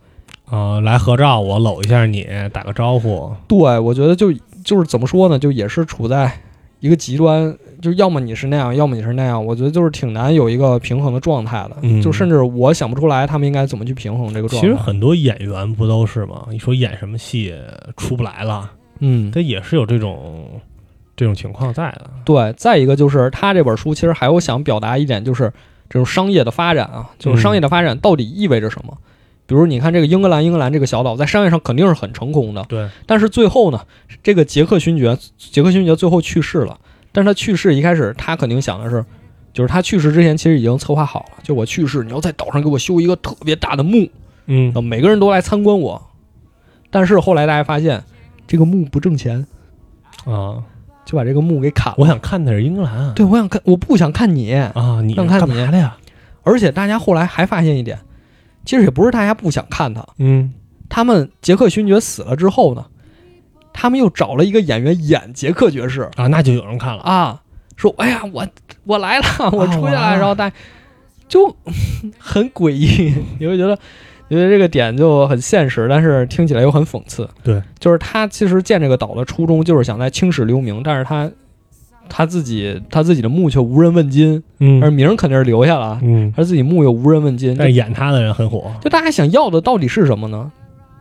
[0.45, 3.31] 啊，来合照，我搂一下你，打个招呼。
[3.47, 4.31] 对，我觉得就
[4.63, 6.31] 就是怎么说呢，就也是处在
[6.83, 9.43] 一个极端，就要么你是那样，要么你是那样。
[9.43, 11.77] 我觉得就是挺难有一个平衡的状态的。
[11.81, 14.67] 嗯就甚至我想不出来他们应该怎么去平衡这个状态。
[14.67, 16.45] 其实很多演员不都是吗？
[16.51, 17.55] 你说演什么戏
[17.95, 18.69] 出不来了，
[18.99, 20.45] 嗯，他也是有这种
[21.15, 22.09] 这种情况在的。
[22.25, 22.51] 对。
[22.57, 25.49] 再一个就是他这本书其实还有想表达一点，就是
[25.89, 28.97] 这种商业的发展啊，就是商业的发展到底意味着什么？
[29.45, 33.81] 比如你看这个英格兰，英格兰这个小岛在商业上肯定是很成功的，对，但是最后呢，
[34.23, 36.79] 这个杰克勋爵，杰克勋爵最后去世了。
[37.11, 39.05] 但是他去世一开始，他肯定想的是，
[39.53, 44.09] 就是他去世之前其实已经策划好了，就我去世，你要在岛上给我修一个特别大的墓，
[44.47, 46.01] 嗯让每个人都来参观我。
[46.89, 48.03] 但是后来大家发现，
[48.47, 49.45] 这个墓不挣钱，
[50.25, 50.63] 啊，
[51.05, 51.97] 就把这个墓给砍了。
[51.99, 53.13] 我想看的是英格兰。
[53.13, 54.53] 对，我想看，我不想看你。
[54.53, 55.97] 啊，你想看你干嘛的呀？
[56.43, 57.99] 而且大家后来还发现一点，
[58.65, 60.53] 其实也不是大家不想看他，嗯
[60.89, 62.85] 他们杰克勋爵死了之后呢，
[63.73, 66.09] 他们又找了一个演员演杰克爵士。
[66.15, 67.01] 啊，那就有人看了。
[67.03, 67.41] 啊，
[67.75, 68.47] 说哎呀，我
[68.85, 70.55] 我来了，我出去了，然后大家
[71.27, 71.55] 就
[72.19, 73.75] 很诡异， 你会觉得
[74.29, 77.27] 觉得这个点就很现实，但是听起来又很讽刺。
[77.43, 81.29] 对，就是他其实建这个岛的初衷就是想在青史留名，但是他
[82.09, 88.71] 他自己他自己的墓却无人问津，嗯而名儿肯定是留下了，嗯，而自己墓又无人问津，但演他的人很火。
[88.81, 90.51] 就大家想要的到底是什么呢？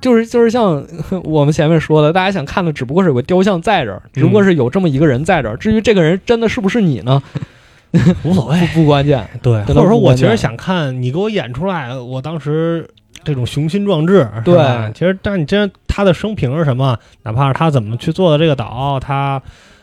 [0.00, 0.84] 就是就是像
[1.22, 5.57] 我们前面说的，大家想看的只不过是有个雕像在这儿，只不过是有这么一个人在这儿。
[5.57, 7.22] 至于这个人真的是不是你呢，
[8.24, 8.59] 无所谓。
[8.74, 9.24] 不 不关键。
[9.42, 12.88] 对，或者说我其实想看你给我演出来，我当时
[13.22, 14.57] 这种雄心壮志，对
[14.92, 19.40] 其实但你真他的生平是什么，哪怕是他怎么去做的这个岛，他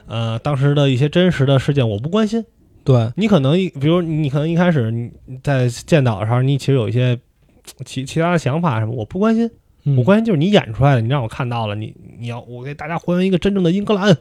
[0.10, 2.44] 呃当时的一些真实的事件，我不关心。
[2.84, 5.12] 对，你可能一，比如你可能一开始你
[5.44, 7.18] 在建岛的时候，你其实有一些
[7.86, 9.50] 其其他的想法什么，我不关心，
[9.84, 14.18] 嗯我关心就是你演出来的，你让我看到了，你你要我给大家还原一个真正的英格兰，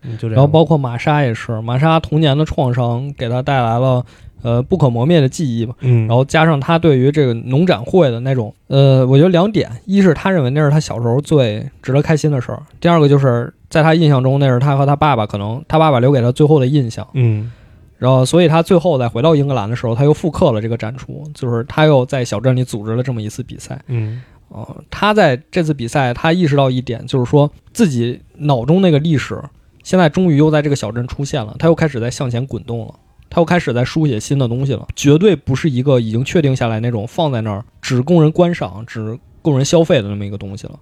[0.00, 0.34] 你就这样。
[0.36, 4.06] 然后包括玛莎也是，玛莎童年的创伤给她带来了
[4.42, 5.74] 呃不可磨灭的记忆吧。
[5.80, 17.06] 嗯，然后加上她对于这个农展会的那种，呃，我觉得两点：一是他认为那是他小时候最值得开心的事儿；第二个就是在他印象中，那是他和他爸爸可能他爸爸留给他最后的印象。
[17.14, 17.50] 嗯
[17.98, 23.80] 然后，所以他最后再回到英格兰的时候，他又复刻了这个展出，就是他又在小镇里组织了这么一次比赛。
[23.86, 29.42] 嗯呃，他在这次比赛，他意识到一点，就是说自己脑中那个历史，
[29.82, 32.94] 现在终于又在这个小镇出现了，他又开始在向前滚动了，
[33.30, 40.78] 他又开始在书写新的东西了，绝对不是一个已经确定下来那种放在那儿只供人观赏、只供人消费的那么一个东西了。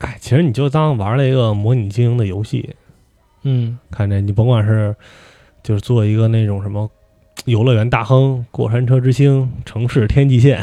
[0.00, 2.70] 哎，其实你就当玩了一个模拟经营的游戏，
[3.42, 4.94] 嗯，看这你甭管是
[5.62, 6.90] 就是做一个那种什么
[7.44, 10.62] 游乐园大亨、过山车之星、城市天际线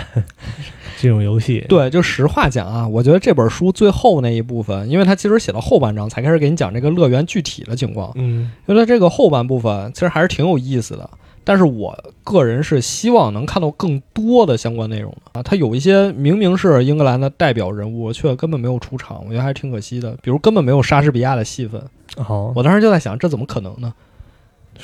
[0.99, 8.51] 这种游戏，对，就实话讲啊，我觉得这本书最后那一部分，因为它其实写到后半章才开始给你讲这个乐园具体的情况，嗯。
[8.65, 11.09] 因为这个后半部分其实还是挺有意思的。
[11.47, 20.11] 但是我个人是希望能看到更多的相关内容的啊，他有一些明明是英格兰的代表人物，却根本没有出场，我觉得还是挺可惜的。
[20.21, 21.81] 比如根本没有莎士比亚的戏份，
[22.17, 23.93] 好，我当时就在想，这怎么可能呢？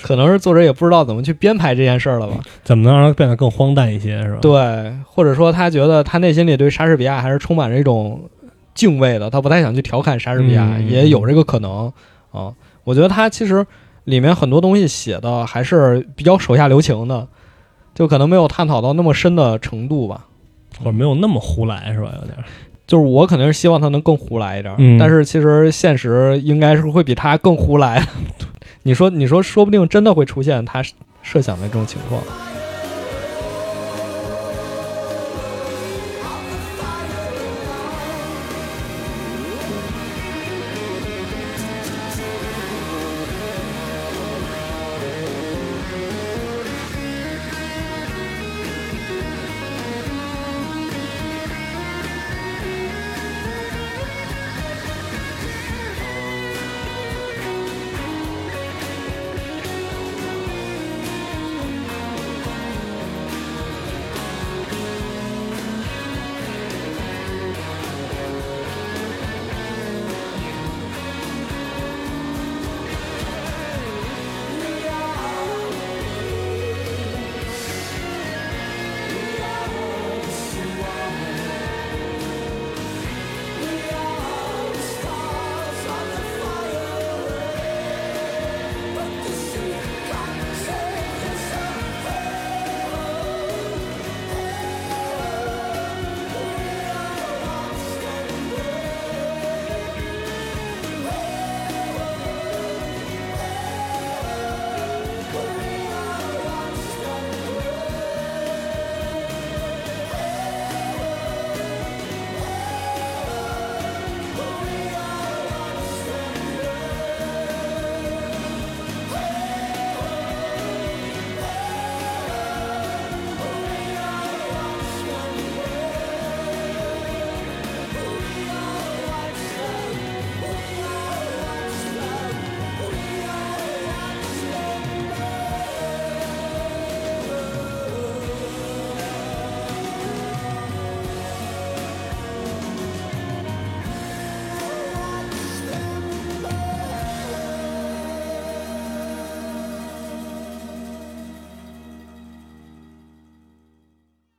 [0.01, 2.39] 可能是作者也不知道怎么去编排这件事儿了吧？
[2.64, 8.22] 怎么能让它变得更荒诞一些，是吧？，对，或者说他觉得他内心里对莎士比亚还是充满着一种
[8.74, 11.91] 敬畏的，他不太想去调侃莎士比亚，嗯也有这个可能
[12.32, 12.53] 啊。
[12.86, 13.66] 我觉得他其实
[14.06, 17.28] 里面很多东西写的还是比较手下留情的，
[17.95, 20.26] 就可能没有探讨到那么深的程度吧。
[20.80, 22.12] 或者没有那么胡来，是吧？
[22.20, 22.43] 有点儿，
[22.88, 28.04] 就是我肯定是希望他能更胡来一点，嗯但是其实现实应该是会比他更胡来。
[28.82, 30.84] 你说，你说，说不定真的会出现他
[31.22, 32.22] 设想的这种情况。